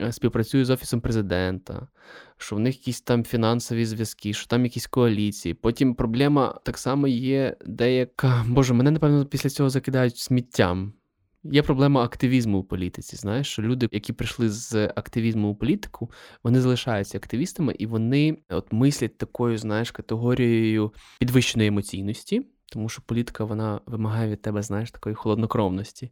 е, 0.00 0.12
співпрацює 0.12 0.64
з 0.64 0.70
Офісом 0.70 1.00
президента, 1.00 1.88
що 2.36 2.56
в 2.56 2.60
них 2.60 2.76
якісь 2.78 3.00
там 3.00 3.24
фінансові 3.24 3.86
зв'язки, 3.86 4.32
що 4.32 4.46
там 4.46 4.64
якісь 4.64 4.86
коаліції. 4.86 5.54
Потім 5.54 5.94
проблема 5.94 6.60
так 6.64 6.78
само 6.78 7.08
є 7.08 7.56
деяка. 7.66 8.44
Боже, 8.48 8.74
мене 8.74 8.90
напевно 8.90 9.26
після 9.26 9.50
цього 9.50 9.70
закидають 9.70 10.16
сміттям. 10.16 10.92
Є 11.44 11.62
проблема 11.62 12.04
активізму 12.04 12.58
у 12.58 12.64
політиці. 12.64 13.16
Знаєш, 13.16 13.48
що 13.48 13.62
люди, 13.62 13.88
які 13.92 14.12
прийшли 14.12 14.48
з 14.48 14.84
активізму 14.86 15.48
у 15.48 15.54
політику, 15.54 16.10
вони 16.44 16.60
залишаються 16.60 17.18
активістами 17.18 17.74
і 17.78 17.86
вони 17.86 18.38
от 18.48 18.72
мислять 18.72 19.18
такою, 19.18 19.58
знаєш, 19.58 19.90
категорією 19.90 20.92
підвищеної 21.18 21.68
емоційності, 21.68 22.46
тому 22.66 22.88
що 22.88 23.02
політика 23.06 23.44
вона 23.44 23.80
вимагає 23.86 24.30
від 24.30 24.42
тебе, 24.42 24.62
знаєш, 24.62 24.90
такої 24.90 25.14
холоднокровності. 25.14 26.10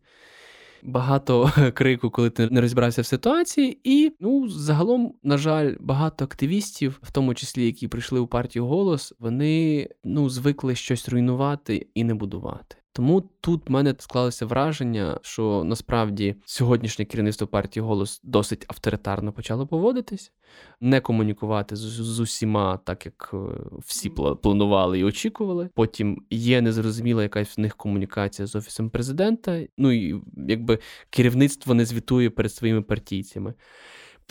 Багато 0.82 1.52
крику, 1.74 2.10
коли 2.10 2.30
ти 2.30 2.50
не 2.50 2.60
розібрався 2.60 3.02
в 3.02 3.06
ситуації, 3.06 3.80
і 3.84 4.16
ну 4.20 4.48
загалом, 4.48 5.14
на 5.22 5.38
жаль, 5.38 5.74
багато 5.80 6.24
активістів, 6.24 6.98
в 7.02 7.12
тому 7.12 7.34
числі 7.34 7.66
які 7.66 7.88
прийшли 7.88 8.20
у 8.20 8.26
партію 8.26 8.66
голос, 8.66 9.14
вони 9.18 9.88
ну 10.04 10.28
звикли 10.28 10.74
щось 10.74 11.08
руйнувати 11.08 11.86
і 11.94 12.04
не 12.04 12.14
будувати. 12.14 12.76
Тому 12.94 13.20
тут 13.40 13.68
в 13.68 13.72
мене 13.72 13.94
склалося 13.98 14.46
враження, 14.46 15.18
що 15.22 15.64
насправді 15.64 16.36
сьогоднішнє 16.44 17.04
керівництво 17.04 17.46
партії 17.46 17.84
голос 17.84 18.20
досить 18.22 18.64
авторитарно 18.68 19.32
почало 19.32 19.66
поводитись, 19.66 20.32
не 20.80 21.00
комунікувати 21.00 21.76
з, 21.76 21.80
з 21.80 22.20
усіма, 22.20 22.76
так 22.76 23.06
як 23.06 23.30
е, 23.34 23.36
всі 23.78 24.10
планували 24.42 24.98
і 24.98 25.04
очікували. 25.04 25.68
Потім 25.74 26.22
є 26.30 26.60
незрозуміла 26.60 27.22
якась 27.22 27.58
в 27.58 27.60
них 27.60 27.76
комунікація 27.76 28.46
з 28.46 28.56
офісом 28.56 28.90
президента. 28.90 29.66
Ну 29.78 29.92
і 29.92 30.22
якби 30.48 30.78
керівництво 31.10 31.74
не 31.74 31.84
звітує 31.84 32.30
перед 32.30 32.52
своїми 32.54 32.82
партійцями. 32.82 33.54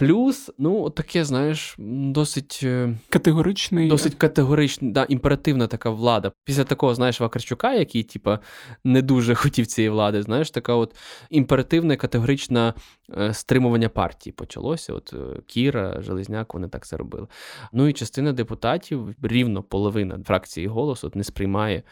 Плюс, 0.02 0.52
ну, 0.58 0.90
таке, 0.90 1.26
знаєш, 1.26 1.76
досить 1.78 2.60
е, 2.64 2.98
категоричний, 3.10 3.90
досить 3.90 4.16
категорична, 4.16 4.92
да, 4.92 5.06
імперативна 5.10 5.68
така 5.68 5.90
влада. 5.90 6.32
Після 6.44 6.64
такого, 6.64 6.96
знаєш, 6.96 7.20
Вакарчука, 7.20 7.74
який, 7.74 8.04
типа, 8.04 8.40
не 8.84 9.02
дуже 9.02 9.36
хотів 9.36 9.68
цієї 9.68 9.90
влади, 9.90 10.22
знаєш, 10.22 10.52
така 10.52 10.74
от 10.74 10.96
імперативна, 11.30 11.96
категорична 11.96 12.74
е, 13.18 13.34
стримування 13.34 13.90
партії 13.90 14.34
почалося. 14.34 14.94
От 14.94 15.14
е, 15.14 15.42
Кіра, 15.48 16.02
Железняк, 16.02 16.54
вони 16.54 16.68
так 16.68 16.88
це 16.88 16.98
робили. 16.98 17.28
Ну 17.74 17.88
і 17.88 17.94
частина 17.94 18.34
депутатів, 18.34 19.16
рівно 19.22 19.64
половина 19.64 20.20
фракції 20.26 20.68
голос, 20.68 21.04
от 21.04 21.16
не 21.16 21.24
сприймає. 21.24 21.84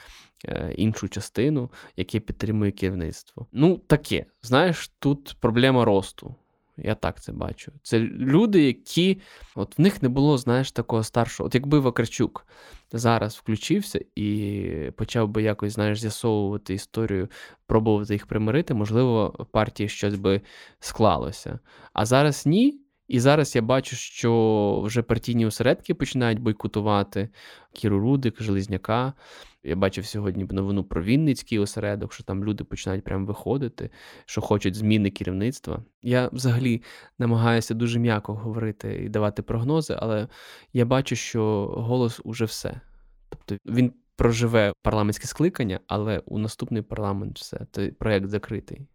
Іншу 0.75 1.09
частину, 1.09 1.71
яке 1.97 2.19
підтримує 2.19 2.71
керівництво. 2.71 3.47
Ну, 3.51 3.77
таке, 3.87 4.25
знаєш, 4.41 4.91
тут 4.99 5.35
проблема 5.39 5.85
росту. 5.85 6.35
Я 6.83 6.95
так 6.95 7.21
це 7.21 7.31
бачу. 7.31 7.71
Це 7.83 7.99
люди, 7.99 8.63
які 8.63 9.21
от 9.55 9.77
в 9.77 9.81
них 9.81 10.03
не 10.03 10.09
було, 10.09 10.37
знаєш, 10.37 10.71
такого 10.71 11.03
старшого. 11.03 11.47
От 11.47 11.55
якби 11.55 11.79
Вакарчук 11.79 12.45
зараз 12.91 13.35
включився 13.35 13.99
і 14.15 14.91
почав 14.95 15.27
би 15.27 15.43
якось, 15.43 15.73
знаєш, 15.73 15.99
з'ясовувати 15.99 16.73
історію, 16.73 17.27
пробувати 17.67 18.13
їх 18.13 18.25
примирити, 18.25 18.73
можливо, 18.73 19.47
партії 19.51 19.89
щось 19.89 20.15
би 20.15 20.41
склалося. 20.79 21.59
А 21.93 22.05
зараз 22.05 22.45
ні. 22.45 22.79
І 23.07 23.19
зараз 23.19 23.55
я 23.55 23.61
бачу, 23.61 23.95
що 23.95 24.81
вже 24.85 25.01
партійні 25.01 25.45
осередки 25.45 25.93
починають 25.93 26.39
бойкотувати 26.39 27.29
Кіру 27.73 27.99
Рудик, 27.99 28.41
Железняка. 28.41 29.13
Я 29.63 29.75
бачив 29.75 30.05
сьогодні 30.05 30.47
новину 30.49 30.83
про 30.83 31.03
Вінницький 31.03 31.59
осередок, 31.59 32.13
що 32.13 32.23
там 32.23 32.43
люди 32.43 32.63
починають 32.63 33.03
прямо 33.03 33.25
виходити, 33.25 33.89
що 34.25 34.41
хочуть 34.41 34.75
зміни 34.75 35.09
керівництва. 35.09 35.83
Я 36.01 36.29
взагалі 36.33 36.83
намагаюся 37.19 37.73
дуже 37.73 37.99
м'яко 37.99 38.33
говорити 38.33 39.03
і 39.05 39.09
давати 39.09 39.41
прогнози, 39.41 39.95
але 39.99 40.27
я 40.73 40.85
бачу, 40.85 41.15
що 41.15 41.73
голос 41.77 42.21
уже 42.23 42.45
все. 42.45 42.81
Тобто 43.29 43.57
він 43.65 43.93
проживе 44.15 44.73
парламентське 44.81 45.27
скликання, 45.27 45.79
але 45.87 46.19
у 46.25 46.37
наступний 46.37 46.81
парламент 46.81 47.39
все. 47.39 47.65
Той 47.71 47.91
проєкт 47.91 48.29
закритий. 48.29 48.87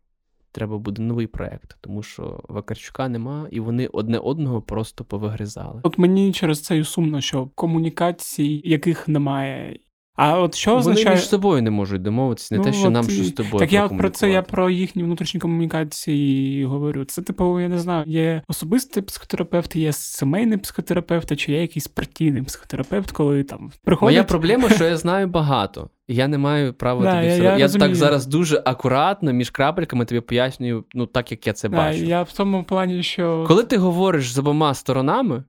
Треба 0.53 0.79
буде 0.79 1.03
новий 1.03 1.27
проект, 1.27 1.77
тому 1.81 2.03
що 2.03 2.45
Вакарчука 2.49 3.09
нема, 3.09 3.49
і 3.51 3.61
вони 3.61 3.87
одне 3.87 4.19
одного 4.19 4.63
просто 4.63 5.05
повигризали. 5.05 5.81
От 5.83 5.99
мені 5.99 6.33
через 6.33 6.63
це 6.63 6.79
і 6.79 6.85
сумно, 6.85 7.21
що 7.21 7.51
комунікацій, 7.55 8.61
яких 8.65 9.09
немає, 9.09 9.79
а 10.17 10.41
от 10.41 10.55
що 10.55 10.71
Вони 10.71 10.81
означає... 10.81 11.17
між 11.17 11.29
собою 11.29 11.63
не 11.63 11.71
можуть 11.71 12.03
домовитися, 12.03 12.55
не 12.55 12.59
ну, 12.59 12.65
те, 12.65 12.73
що 12.73 12.87
от 12.87 12.93
нам 12.93 13.07
і... 13.09 13.11
що 13.11 13.25
з 13.25 13.33
тобою. 13.33 13.59
Так 13.59 13.73
я 13.73 13.89
про 13.89 14.11
це 14.11 14.31
я 14.31 14.43
про 14.43 14.71
їхні 14.71 15.03
внутрішні 15.03 15.41
комунікації 15.41 16.65
говорю. 16.65 17.05
Це, 17.05 17.23
типу, 17.23 17.61
я 17.61 17.69
не 17.69 17.79
знаю, 17.79 18.05
є 18.07 18.43
особистий 18.49 19.03
психотерапевт, 19.03 19.77
є 19.77 19.93
сімейний 19.93 20.59
психотерапевт, 20.59 21.37
чи 21.37 21.53
є 21.53 21.61
якийсь 21.61 21.89
партійний 21.89 22.43
психотерапевт, 22.43 23.13
коли 23.13 23.45
там 23.45 23.73
приходить... 23.85 24.15
Моя 24.15 24.25
проблема, 24.25 24.71
що 24.71 24.85
я 24.85 24.97
знаю 24.97 25.27
багато. 25.27 25.91
Я 26.09 26.29
не 26.29 26.39
маю 26.39 26.75
права 26.75 27.03
да, 27.03 27.15
тобі 27.15 27.27
я, 27.27 27.35
все. 27.35 27.43
Я, 27.43 27.57
я 27.57 27.69
так 27.69 27.95
зараз 27.95 28.27
дуже 28.27 28.63
акуратно 28.65 29.33
між 29.33 29.51
крапельками 29.51 30.05
тобі 30.05 30.21
пояснюю, 30.21 30.85
ну 30.95 31.07
так 31.07 31.31
як 31.31 31.47
я 31.47 31.53
це 31.53 31.69
да, 31.69 31.77
бачу. 31.77 32.05
Я 32.05 32.23
в 32.23 32.33
тому 32.33 32.65
плані, 32.65 33.03
що. 33.03 33.45
Коли 33.49 33.65
ти 33.65 33.77
говориш 33.77 34.33
з 34.33 34.39
обома 34.39 34.75
сторонами, 34.75 35.45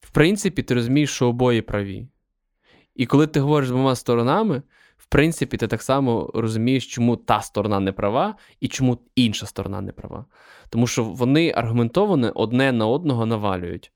в 0.00 0.10
принципі, 0.10 0.62
ти 0.62 0.74
розумієш, 0.74 1.10
що 1.10 1.28
обоє 1.28 1.62
праві. 1.62 2.08
І 2.96 3.06
коли 3.06 3.26
ти 3.26 3.40
говориш 3.40 3.68
з 3.68 3.72
обома 3.72 3.94
сторонами, 3.94 4.62
в 4.96 5.06
принципі, 5.06 5.56
ти 5.56 5.66
так 5.66 5.82
само 5.82 6.30
розумієш, 6.34 6.86
чому 6.86 7.16
та 7.16 7.40
сторона 7.40 7.80
не 7.80 7.92
права 7.92 8.34
і 8.60 8.68
чому 8.68 8.98
інша 9.16 9.46
сторона 9.46 9.80
не 9.80 9.92
права. 9.92 10.24
Тому 10.70 10.86
що 10.86 11.04
вони 11.04 11.52
аргументовано 11.56 12.32
одне 12.34 12.72
на 12.72 12.86
одного 12.86 13.26
навалюють. 13.26 13.92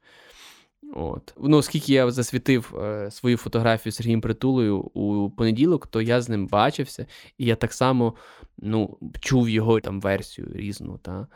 От. 0.94 1.34
Ну, 1.40 1.56
Оскільки 1.56 1.92
я 1.92 2.10
засвітив 2.10 2.74
е, 2.78 3.10
свою 3.10 3.36
фотографію 3.36 3.92
з 3.92 3.96
Сергієм 3.96 4.20
Притулою 4.20 4.78
у 4.78 5.30
понеділок, 5.30 5.86
то 5.86 6.02
я 6.02 6.20
з 6.20 6.28
ним 6.28 6.46
бачився, 6.46 7.06
і 7.38 7.44
я 7.44 7.56
так 7.56 7.72
само 7.72 8.14
ну, 8.58 8.98
чув 9.20 9.48
його 9.48 9.80
там 9.80 10.00
версію 10.00 10.48
різну. 10.54 10.98
Та? 11.02 11.26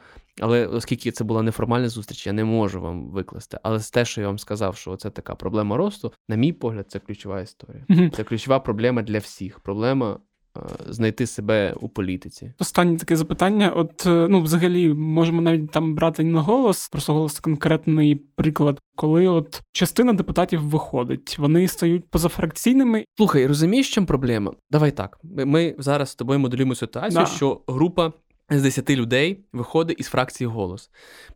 Але 0.40 0.66
оскільки 0.66 1.10
це 1.10 1.24
була 1.24 1.42
неформальна 1.42 1.88
зустріч, 1.88 2.26
я 2.26 2.32
не 2.32 2.44
можу 2.44 2.80
вам 2.80 3.10
викласти. 3.10 3.58
Але 3.62 3.78
з 3.78 3.90
те, 3.90 4.04
що 4.04 4.20
я 4.20 4.26
вам 4.26 4.38
сказав, 4.38 4.76
що 4.76 4.96
це 4.96 5.10
така 5.10 5.34
проблема 5.34 5.76
росту, 5.76 6.12
на 6.28 6.36
мій 6.36 6.52
погляд, 6.52 6.90
це 6.90 6.98
ключова 6.98 7.40
історія. 7.40 8.10
Це 8.16 8.24
ключова 8.24 8.60
проблема 8.60 9.02
для 9.02 9.18
всіх. 9.18 9.60
Проблема. 9.60 10.18
Е, 10.56 10.60
знайти 10.92 11.26
себе 11.26 11.74
у 11.80 11.88
політиці. 11.88 12.52
Останнє 12.58 12.98
таке 12.98 13.16
запитання. 13.16 13.70
От 13.70 14.06
е, 14.06 14.26
ну, 14.30 14.40
взагалі, 14.40 14.94
можемо 14.94 15.42
навіть 15.42 15.70
там 15.70 15.94
брати 15.94 16.24
не 16.24 16.32
на 16.32 16.40
голос, 16.40 16.88
просто 16.88 17.12
голос 17.12 17.40
конкретний 17.40 18.14
приклад, 18.14 18.80
коли 18.96 19.28
от 19.28 19.62
частина 19.72 20.12
депутатів 20.12 20.62
виходить, 20.62 21.38
вони 21.38 21.68
стають 21.68 22.10
позафракційними. 22.10 23.04
Слухай, 23.16 23.46
розумієш, 23.46 23.94
чим 23.94 24.06
проблема? 24.06 24.52
Давай 24.70 24.90
так. 24.90 25.18
Ми 25.22 25.74
зараз 25.78 26.08
з 26.08 26.14
тобою 26.14 26.38
моделюємо 26.38 26.74
ситуацію, 26.74 27.20
да. 27.20 27.26
що 27.26 27.60
група 27.66 28.12
з 28.50 28.62
10 28.62 28.90
людей 28.90 29.44
виходить 29.52 30.00
із 30.00 30.06
фракції 30.06 30.48
голос. 30.48 30.90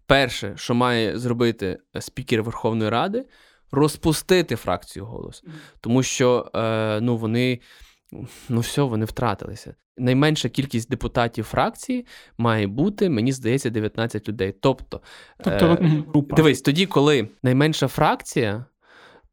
Перше, 0.07 0.53
що 0.57 0.75
має 0.75 1.19
зробити 1.19 1.79
спікер 2.01 2.43
Верховної 2.43 2.91
Ради, 2.91 3.25
розпустити 3.71 4.57
фракцію 4.57 5.05
голос, 5.05 5.45
тому 5.81 6.03
що 6.03 6.51
е, 6.55 7.01
ну, 7.01 7.17
вони. 7.17 7.61
Ну, 8.49 8.61
все, 8.61 8.83
вони 8.83 9.05
втратилися. 9.05 9.75
Найменша 9.97 10.49
кількість 10.49 10.91
депутатів 10.91 11.45
фракції 11.45 12.07
має 12.39 12.67
бути, 12.67 13.09
мені 13.11 13.33
здається, 13.33 13.71
19 13.71 14.29
людей. 14.29 14.53
Тобто, 14.61 15.01
тобто 15.45 15.67
е, 15.67 16.03
група. 16.09 16.37
дивись, 16.37 16.63
тоді, 16.63 16.87
коли 16.87 17.29
найменша 17.43 17.89
фракція 17.89 18.65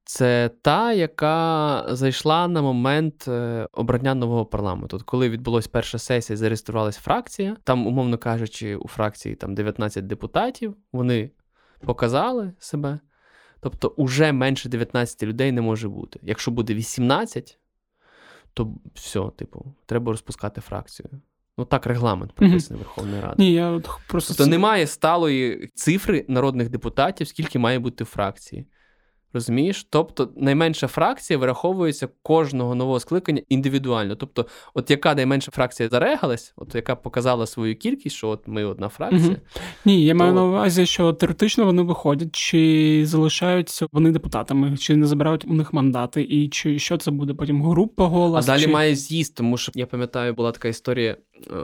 це 0.04 0.50
та, 0.62 0.94
яка 0.94 1.86
зайшла 1.90 2.48
на 2.48 2.62
момент 2.62 3.28
е, 3.28 3.68
обрання 3.72 4.16
нового 4.16 4.46
парламенту. 4.46 4.98
От 4.98 5.04
коли 5.04 5.30
відбулася 5.30 5.70
перша 5.72 5.98
сесія, 5.98 6.38
зареєструвалася 6.38 7.02
фракція. 7.02 7.58
Там, 7.64 7.88
умовно 7.88 8.18
кажучи, 8.18 8.76
у 8.76 8.88
фракції 8.88 9.36
там 9.36 9.56
19 9.56 10.08
депутатів, 10.08 10.76
вони 10.94 11.32
показали 11.86 12.54
себе. 12.60 13.00
Тобто, 13.60 13.88
уже 13.88 14.32
менше 14.32 14.70
19 14.70 15.24
людей 15.24 15.52
не 15.52 15.62
може 15.62 15.90
бути. 15.90 16.20
Якщо 16.24 16.52
буде 16.52 16.74
18, 16.74 17.60
то 18.56 18.74
все, 18.94 19.32
типу, 19.36 19.66
треба 19.86 20.12
розпускати 20.12 20.62
фракцію. 20.62 21.10
Ну 21.58 21.66
так, 21.66 21.86
регламент 21.86 22.32
прописаний 22.32 22.82
mm-hmm. 22.82 22.86
Верховної 22.86 23.22
Ради. 23.22 23.36
Ні, 23.38 23.54
я 23.54 23.70
от 23.72 23.90
просто... 24.08 24.34
Тобто 24.34 24.50
немає 24.50 24.88
сталої 24.88 25.72
цифри 25.76 26.26
народних 26.28 26.70
депутатів, 26.70 27.28
скільки 27.28 27.60
має 27.60 27.80
бути 27.80 28.06
фракції. 28.06 28.66
Розумієш? 29.36 29.88
Тобто 29.90 30.30
найменша 30.38 30.88
фракція 30.88 31.40
вираховується 31.40 32.08
кожного 32.24 32.76
нового 32.76 33.00
скликання 33.00 33.42
індивідуально. 33.50 34.16
Тобто, 34.16 34.46
от 34.74 34.92
яка 34.92 35.16
найменша 35.16 35.52
фракція 35.52 35.90
зарегалась, 35.90 36.54
от 36.58 36.76
яка 36.76 36.96
показала 36.96 37.46
свою 37.46 37.76
кількість, 37.76 38.16
що 38.16 38.30
от 38.30 38.48
ми 38.48 38.64
одна 38.64 38.90
фракція. 38.90 39.28
Угу. 39.28 39.36
Ні, 39.86 40.06
я 40.06 40.14
то... 40.14 40.20
маю 40.20 40.34
на 40.34 40.44
увазі, 40.44 40.86
що 40.86 41.14
теоретично 41.14 41.66
вони 41.66 41.82
виходять, 41.82 42.36
чи 42.36 43.04
залишаються 43.06 43.88
вони 43.92 44.12
депутатами, 44.12 44.78
чи 44.78 44.96
не 44.96 45.08
забирають 45.08 45.46
у 45.46 45.54
них 45.54 45.74
мандати, 45.74 46.22
і 46.22 46.50
чи 46.50 46.80
що 46.80 46.98
це 46.98 47.12
буде 47.12 47.34
потім 47.34 47.64
група 47.64 48.06
голос. 48.06 48.46
А 48.46 48.48
далі 48.48 48.62
чи... 48.62 48.68
має 48.68 48.96
з'їзд, 48.96 49.36
тому 49.36 49.58
що 49.58 49.72
я 49.76 49.86
пам'ятаю, 49.86 50.34
була 50.34 50.52
така 50.52 50.68
історія. 50.68 51.18
Е, 51.52 51.56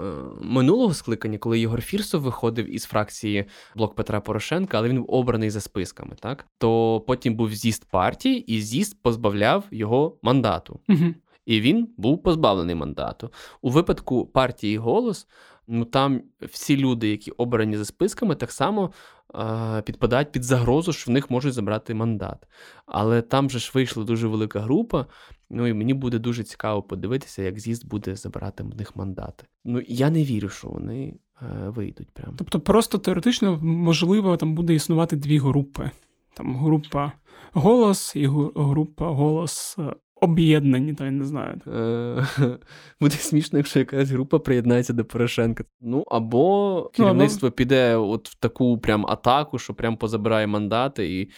минулого 0.41 0.93
скликання, 0.93 1.37
коли 1.37 1.59
Ігор 1.59 1.81
Фірсов 1.81 2.21
виходив 2.21 2.75
із 2.75 2.83
фракції 2.83 3.45
Блок 3.75 3.95
Петра 3.95 4.21
Порошенка, 4.21 4.77
але 4.77 4.89
він 4.89 4.97
був 4.97 5.05
обраний 5.11 5.49
за 5.49 5.61
списками, 5.61 6.15
так 6.19 6.45
то 6.57 6.99
потім 7.07 7.35
був 7.35 7.49
з'їзд 7.61 7.85
партії, 7.85 8.53
і 8.53 8.61
з'їзд 8.61 9.01
позбавляв 9.01 9.63
його 9.71 10.17
мандату. 10.21 10.79
Угу. 10.89 11.13
І 11.45 11.61
він 11.61 11.87
був 11.97 12.23
позбавлений 12.23 12.75
мандату. 12.75 13.29
У 13.61 13.69
випадку 13.69 14.25
партії 14.25 14.77
голос, 14.77 15.27
ну 15.67 15.85
там 15.85 16.21
всі 16.41 16.77
люди, 16.77 17.09
які 17.09 17.31
обрані 17.31 17.77
за 17.77 17.85
списками, 17.85 18.35
так 18.35 18.51
само 18.51 18.91
е- 19.35 19.81
підпадають 19.81 20.31
під 20.31 20.43
загрозу, 20.43 20.93
що 20.93 21.11
в 21.11 21.13
них 21.13 21.29
можуть 21.29 21.53
забрати 21.53 21.93
мандат. 21.93 22.47
Але 22.85 23.21
там 23.21 23.49
же 23.49 23.59
ж 23.59 23.71
вийшла 23.73 24.03
дуже 24.03 24.27
велика 24.27 24.59
група. 24.59 25.05
Ну 25.49 25.67
і 25.67 25.73
мені 25.73 25.93
буде 25.93 26.19
дуже 26.19 26.43
цікаво 26.43 26.83
подивитися, 26.83 27.43
як 27.43 27.59
з'їзд 27.59 27.87
буде 27.87 28.15
забирати 28.15 28.63
в 28.63 28.75
них 28.75 28.95
мандати. 28.95 29.45
Ну 29.65 29.81
я 29.87 30.09
не 30.09 30.23
вірю, 30.23 30.49
що 30.49 30.67
вони 30.67 31.15
е- 31.41 31.69
вийдуть. 31.69 32.11
Прямо. 32.11 32.33
Тобто, 32.37 32.59
просто 32.59 32.97
теоретично 32.97 33.59
можливо 33.61 34.37
там 34.37 34.55
буде 34.55 34.73
існувати 34.73 35.15
дві 35.15 35.37
групи. 35.37 35.91
Там 36.33 36.55
група 36.55 37.11
голос 37.53 38.15
і 38.15 38.27
група 38.55 39.09
голос 39.09 39.77
об'єднані, 40.21 40.93
то 40.93 41.05
я 41.05 41.11
не 41.11 41.25
знаю. 41.25 41.61
Е, 41.67 42.57
буде 43.01 43.15
смішно, 43.15 43.59
якщо 43.59 43.79
якась 43.79 44.09
група 44.09 44.39
приєднається 44.39 44.93
до 44.93 45.05
Порошенка. 45.05 45.63
Ну 45.81 46.03
або 46.11 46.91
керівництво 46.93 47.47
ну, 47.47 47.51
піде 47.51 47.95
от 47.95 48.29
в 48.29 48.35
таку 48.35 48.77
прям 48.77 49.05
атаку, 49.09 49.59
що 49.59 49.73
прям 49.73 49.97
позабирає 49.97 50.47
мандати, 50.47 51.19
і 51.19 51.29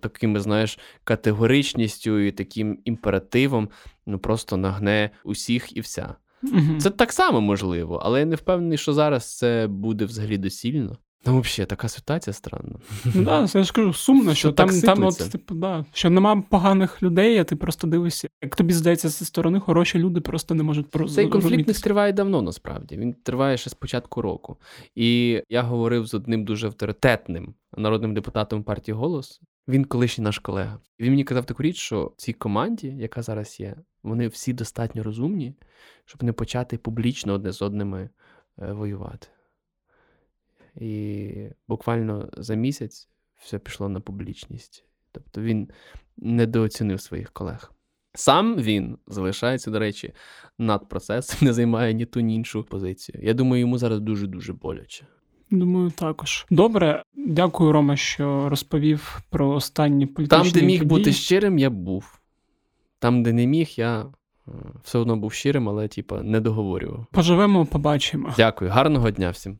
такими, 0.00 0.40
знаєш, 0.40 0.78
категоричністю 1.04 2.18
і 2.18 2.32
таким 2.32 2.78
імперативом 2.84 3.68
ну 4.06 4.18
просто 4.18 4.56
нагне 4.56 5.10
усіх 5.24 5.76
і 5.76 5.80
вся. 5.80 6.14
Угу. 6.42 6.78
Це 6.78 6.90
так 6.90 7.12
само 7.12 7.40
можливо, 7.40 8.00
але 8.04 8.20
я 8.20 8.26
не 8.26 8.36
впевнений, 8.36 8.78
що 8.78 8.92
зараз 8.92 9.36
це 9.36 9.66
буде 9.66 10.04
взагалі 10.04 10.38
доцільно. 10.38 10.96
Ну, 11.26 11.40
взагалі, 11.40 11.66
така 11.66 11.88
ситуація 11.88 12.34
странна. 12.34 12.78
Ну, 13.14 13.24
да, 13.24 13.48
я 13.54 13.64
ж 13.64 13.72
кажу, 13.72 13.92
сумно, 13.92 14.34
що 14.34 14.52
там, 14.52 14.80
там 14.80 15.04
от, 15.04 15.30
типу, 15.30 15.54
да, 15.54 15.84
що 15.92 16.10
нема 16.10 16.42
поганих 16.50 17.02
людей, 17.02 17.38
а 17.38 17.44
ти 17.44 17.56
просто 17.56 17.86
дивишся. 17.86 18.28
Як 18.42 18.56
тобі 18.56 18.72
здається, 18.72 19.08
зі 19.08 19.24
сторони 19.24 19.60
хороші 19.60 19.98
люди 19.98 20.20
просто 20.20 20.54
не 20.54 20.62
можуть 20.62 20.90
про 20.90 21.08
Цей 21.08 21.28
конфлікт 21.28 21.68
не 21.68 21.74
триває 21.74 22.12
давно, 22.12 22.42
насправді. 22.42 22.96
Він 22.96 23.12
триває 23.12 23.56
ще 23.56 23.70
з 23.70 23.74
початку 23.74 24.22
року. 24.22 24.56
І 24.94 25.42
я 25.48 25.62
говорив 25.62 26.06
з 26.06 26.14
одним 26.14 26.44
дуже 26.44 26.66
авторитетним 26.66 27.54
народним 27.76 28.14
депутатом 28.14 28.62
партії 28.62 28.94
Голос. 28.94 29.40
Він 29.68 29.84
колишній 29.84 30.24
наш 30.24 30.38
колега. 30.38 30.78
Він 31.00 31.10
мені 31.10 31.24
казав 31.24 31.44
таку 31.46 31.62
річ, 31.62 31.76
що 31.76 32.12
в 32.16 32.20
цій 32.20 32.32
команді, 32.32 32.88
яка 32.88 33.22
зараз 33.22 33.60
є, 33.60 33.76
вони 34.02 34.28
всі 34.28 34.52
достатньо 34.52 35.02
розумні, 35.02 35.54
щоб 36.04 36.22
не 36.22 36.32
почати 36.32 36.78
публічно 36.78 37.32
одне 37.32 37.52
з 37.52 37.62
одними 37.62 38.10
е, 38.62 38.72
воювати. 38.72 39.28
І 40.76 41.30
буквально 41.68 42.28
за 42.36 42.54
місяць 42.54 43.08
все 43.38 43.58
пішло 43.58 43.88
на 43.88 44.00
публічність. 44.00 44.84
Тобто 45.12 45.40
він 45.40 45.68
недооцінив 46.16 47.00
своїх 47.00 47.30
колег. 47.30 47.72
Сам 48.14 48.56
він 48.56 48.98
залишається, 49.06 49.70
до 49.70 49.78
речі, 49.78 50.12
над 50.58 50.88
процесом, 50.88 51.38
не 51.46 51.52
займає 51.52 51.94
ні 51.94 52.06
ту, 52.06 52.20
ні 52.20 52.34
іншу 52.34 52.64
позицію. 52.64 53.20
Я 53.22 53.34
думаю, 53.34 53.60
йому 53.60 53.78
зараз 53.78 54.00
дуже-дуже 54.00 54.52
боляче. 54.52 55.06
Думаю, 55.50 55.90
також. 55.90 56.46
Добре, 56.50 57.02
дякую, 57.14 57.72
Рома, 57.72 57.96
що 57.96 58.48
розповів 58.48 59.20
про 59.30 59.48
останні 59.50 60.06
політичні 60.06 60.50
Там, 60.50 60.60
де 60.60 60.66
міг 60.66 60.78
події. 60.78 60.88
бути 60.88 61.12
щирим, 61.12 61.58
я 61.58 61.70
був. 61.70 62.20
Там, 62.98 63.22
де 63.22 63.32
не 63.32 63.46
міг, 63.46 63.70
я 63.76 64.00
е, 64.00 64.52
все 64.82 64.98
одно 64.98 65.16
був 65.16 65.32
щирим, 65.32 65.68
але, 65.68 65.88
типа, 65.88 66.22
не 66.22 66.40
договорював. 66.40 67.06
Поживемо, 67.12 67.66
побачимо. 67.66 68.34
Дякую, 68.36 68.70
гарного 68.70 69.10
дня 69.10 69.30
всім. 69.30 69.58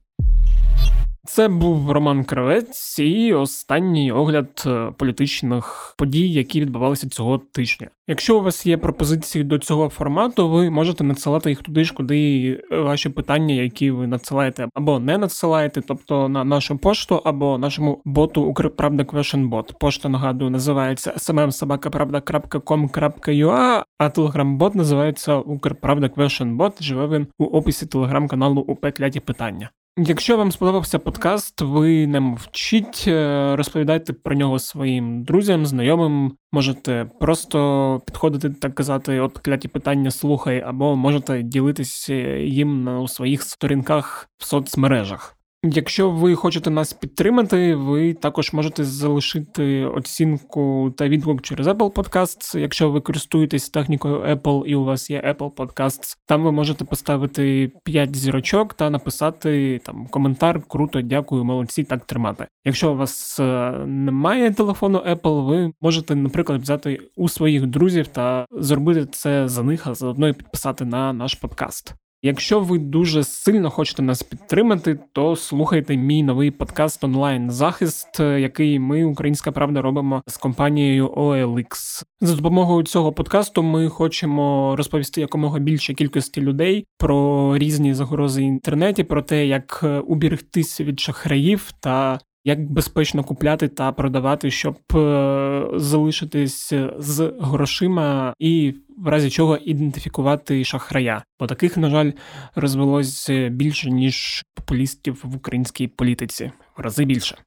Це 1.24 1.48
був 1.48 1.90
Роман 1.90 2.24
Кравець 2.24 2.98
і 2.98 3.34
останній 3.34 4.12
огляд 4.12 4.64
е, 4.66 4.92
політичних 4.96 5.94
подій, 5.98 6.32
які 6.32 6.60
відбувалися 6.60 7.08
цього 7.08 7.38
тижня. 7.38 7.88
Якщо 8.06 8.38
у 8.38 8.42
вас 8.42 8.66
є 8.66 8.76
пропозиції 8.76 9.44
до 9.44 9.58
цього 9.58 9.88
формату, 9.88 10.48
ви 10.48 10.70
можете 10.70 11.04
надсилати 11.04 11.50
їх 11.50 11.62
туди 11.62 11.84
ж, 11.84 11.94
куди 11.94 12.62
ваші 12.70 13.08
питання, 13.08 13.54
які 13.54 13.90
ви 13.90 14.06
надсилаєте 14.06 14.68
або 14.74 14.98
не 14.98 15.18
надсилаєте, 15.18 15.80
тобто 15.80 16.28
на 16.28 16.44
нашу 16.44 16.78
пошту 16.78 17.22
або 17.24 17.58
нашому 17.58 18.02
боту 18.04 18.42
Укрправда 18.42 19.04
Квешенбот. 19.04 19.74
Пошта 19.80 20.08
нагадую, 20.08 20.50
називається 20.50 21.14
smmsobakapravda.com.ua, 21.16 23.82
а 23.98 24.08
телеграм-бот 24.08 24.74
називається 24.74 25.36
Укрправда 25.36 26.08
Квешенбот. 26.08 26.82
Живе 26.82 27.06
він 27.06 27.26
у 27.38 27.44
описі 27.44 27.86
телеграм-каналу 27.86 28.60
УП 28.60 28.92
Кляті 28.92 29.20
Питання. 29.20 29.70
Якщо 29.96 30.36
вам 30.36 30.52
сподобався 30.52 30.98
подкаст, 30.98 31.60
ви 31.60 32.06
не 32.06 32.20
мовчіть, 32.20 33.04
е, 33.06 33.56
розповідайте 33.56 34.12
про 34.12 34.34
нього 34.34 34.58
своїм 34.58 35.24
друзям, 35.24 35.66
знайомим. 35.66 36.36
Можете 36.52 37.10
просто 37.20 38.00
підходити 38.06 38.50
так 38.50 38.74
казати, 38.74 39.20
от 39.20 39.38
кляті 39.38 39.68
питання 39.68 40.10
слухай, 40.10 40.60
або 40.60 40.96
можете 40.96 41.42
ділитися 41.42 42.14
їм 42.36 42.84
на 42.84 43.08
своїх 43.08 43.42
сторінках 43.42 44.28
в 44.38 44.44
соцмережах. 44.44 45.39
Якщо 45.64 46.10
ви 46.10 46.34
хочете 46.34 46.70
нас 46.70 46.92
підтримати, 46.92 47.74
ви 47.74 48.14
також 48.14 48.52
можете 48.52 48.84
залишити 48.84 49.84
оцінку 49.84 50.94
та 50.96 51.08
відгук 51.08 51.42
через 51.42 51.66
Apple 51.66 51.92
Podcasts. 51.92 52.58
Якщо 52.58 52.90
ви 52.90 53.00
користуєтесь 53.00 53.68
технікою 53.68 54.20
Apple 54.20 54.64
і 54.64 54.74
у 54.74 54.84
вас 54.84 55.10
є 55.10 55.34
Apple 55.38 55.54
Podcasts, 55.54 56.16
там 56.26 56.42
ви 56.42 56.52
можете 56.52 56.84
поставити 56.84 57.72
5 57.84 58.16
зірочок 58.16 58.74
та 58.74 58.90
написати 58.90 59.80
там 59.84 60.06
коментар. 60.06 60.62
Круто, 60.68 61.00
дякую, 61.00 61.44
молодці, 61.44 61.84
так 61.84 62.04
тримати. 62.04 62.46
Якщо 62.64 62.92
у 62.92 62.96
вас 62.96 63.40
е, 63.40 63.70
немає 63.86 64.50
телефону 64.50 64.98
Apple, 64.98 65.46
ви 65.46 65.72
можете, 65.80 66.14
наприклад, 66.14 66.62
взяти 66.62 67.00
у 67.16 67.28
своїх 67.28 67.66
друзів 67.66 68.06
та 68.06 68.46
зробити 68.50 69.06
це 69.06 69.48
за 69.48 69.62
них, 69.62 69.86
а 69.86 69.94
заодно 69.94 70.28
і 70.28 70.32
підписати 70.32 70.84
на 70.84 71.12
наш 71.12 71.34
подкаст. 71.34 71.94
Якщо 72.22 72.60
ви 72.60 72.78
дуже 72.78 73.24
сильно 73.24 73.70
хочете 73.70 74.02
нас 74.02 74.22
підтримати, 74.22 74.98
то 75.12 75.36
слухайте 75.36 75.96
мій 75.96 76.22
новий 76.22 76.50
подкаст 76.50 77.04
онлайн 77.04 77.50
захист, 77.50 78.20
який 78.20 78.78
ми, 78.78 79.04
Українська 79.04 79.52
Правда, 79.52 79.82
робимо 79.82 80.22
з 80.26 80.36
компанією 80.36 81.08
OLX. 81.08 82.02
За 82.20 82.36
допомогою 82.36 82.82
цього 82.82 83.12
подкасту 83.12 83.62
ми 83.62 83.88
хочемо 83.88 84.74
розповісти 84.76 85.20
якомога 85.20 85.58
більше 85.58 85.94
кількості 85.94 86.40
людей 86.40 86.86
про 86.98 87.58
різні 87.58 87.94
загрози 87.94 88.40
в 88.40 88.44
інтернеті, 88.44 89.04
про 89.04 89.22
те, 89.22 89.46
як 89.46 89.84
уберегтися 90.06 90.84
від 90.84 91.00
шахраїв 91.00 91.72
та 91.80 92.20
як 92.44 92.70
безпечно 92.72 93.24
купляти 93.24 93.68
та 93.68 93.92
продавати, 93.92 94.50
щоб 94.50 94.76
е, 94.94 95.66
залишитись 95.74 96.72
з 96.98 97.32
грошима 97.40 98.34
і 98.38 98.74
в 98.98 99.08
разі 99.08 99.30
чого 99.30 99.56
ідентифікувати 99.56 100.64
шахрая? 100.64 101.24
Бо 101.40 101.46
таких, 101.46 101.76
на 101.76 101.90
жаль, 101.90 102.12
розвелось 102.54 103.30
більше 103.50 103.90
ніж 103.90 104.44
популістів 104.54 105.20
в 105.24 105.36
українській 105.36 105.88
політиці, 105.88 106.52
в 106.76 106.80
рази 106.80 107.04
більше. 107.04 107.38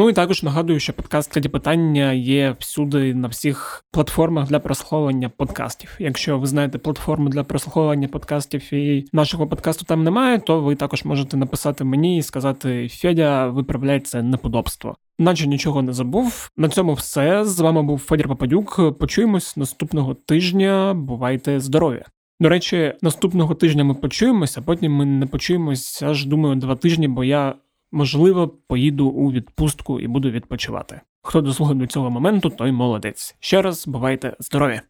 Ну 0.00 0.10
і 0.10 0.12
також 0.12 0.42
нагадую, 0.42 0.80
що 0.80 0.92
подкаст 0.92 1.32
«Кляді 1.32 1.48
питання 1.48 2.12
є 2.12 2.56
всюди 2.58 3.14
на 3.14 3.28
всіх 3.28 3.84
платформах 3.90 4.48
для 4.48 4.58
прослуховування 4.58 5.28
подкастів. 5.28 5.96
Якщо 5.98 6.38
ви 6.38 6.46
знаєте 6.46 6.78
платформу 6.78 7.28
для 7.28 7.44
прослуховування 7.44 8.08
подкастів 8.08 8.74
і 8.74 9.04
нашого 9.12 9.46
подкасту 9.46 9.84
там 9.84 10.04
немає, 10.04 10.38
то 10.38 10.60
ви 10.60 10.74
також 10.74 11.04
можете 11.04 11.36
написати 11.36 11.84
мені 11.84 12.18
і 12.18 12.22
сказати: 12.22 12.88
Федя, 12.88 13.46
виправляй 13.46 14.00
це 14.00 14.22
неподобство. 14.22 14.96
Наче 15.18 15.46
нічого 15.46 15.82
не 15.82 15.92
забув. 15.92 16.50
На 16.56 16.68
цьому 16.68 16.94
все. 16.94 17.44
З 17.44 17.60
вами 17.60 17.82
був 17.82 17.98
Федір 17.98 18.28
Попадюк. 18.28 18.98
Почуємось 18.98 19.56
наступного 19.56 20.14
тижня. 20.14 20.94
Бувайте 20.94 21.60
здорові! 21.60 22.02
До 22.40 22.48
речі, 22.48 22.94
наступного 23.02 23.54
тижня 23.54 23.84
ми 23.84 23.94
почуємося, 23.94 24.60
а 24.60 24.62
потім 24.62 24.92
ми 24.92 25.04
не 25.04 25.26
почуємось 25.26 26.02
аж 26.02 26.26
думаю 26.26 26.56
два 26.56 26.76
тижні, 26.76 27.08
бо 27.08 27.24
я 27.24 27.54
можливо, 27.92 28.48
поїду 28.48 29.06
у 29.06 29.32
відпустку 29.32 30.00
і 30.00 30.08
буду 30.08 30.30
відпочивати. 30.30 31.00
Хто 31.22 31.40
дослухав 31.40 31.74
до 31.74 31.86
цього 31.86 32.10
моменту, 32.10 32.50
той 32.50 32.72
молодець. 32.72 33.36
Ще 33.40 33.62
раз 33.62 33.88
бувайте 33.88 34.36
здорові! 34.38 34.80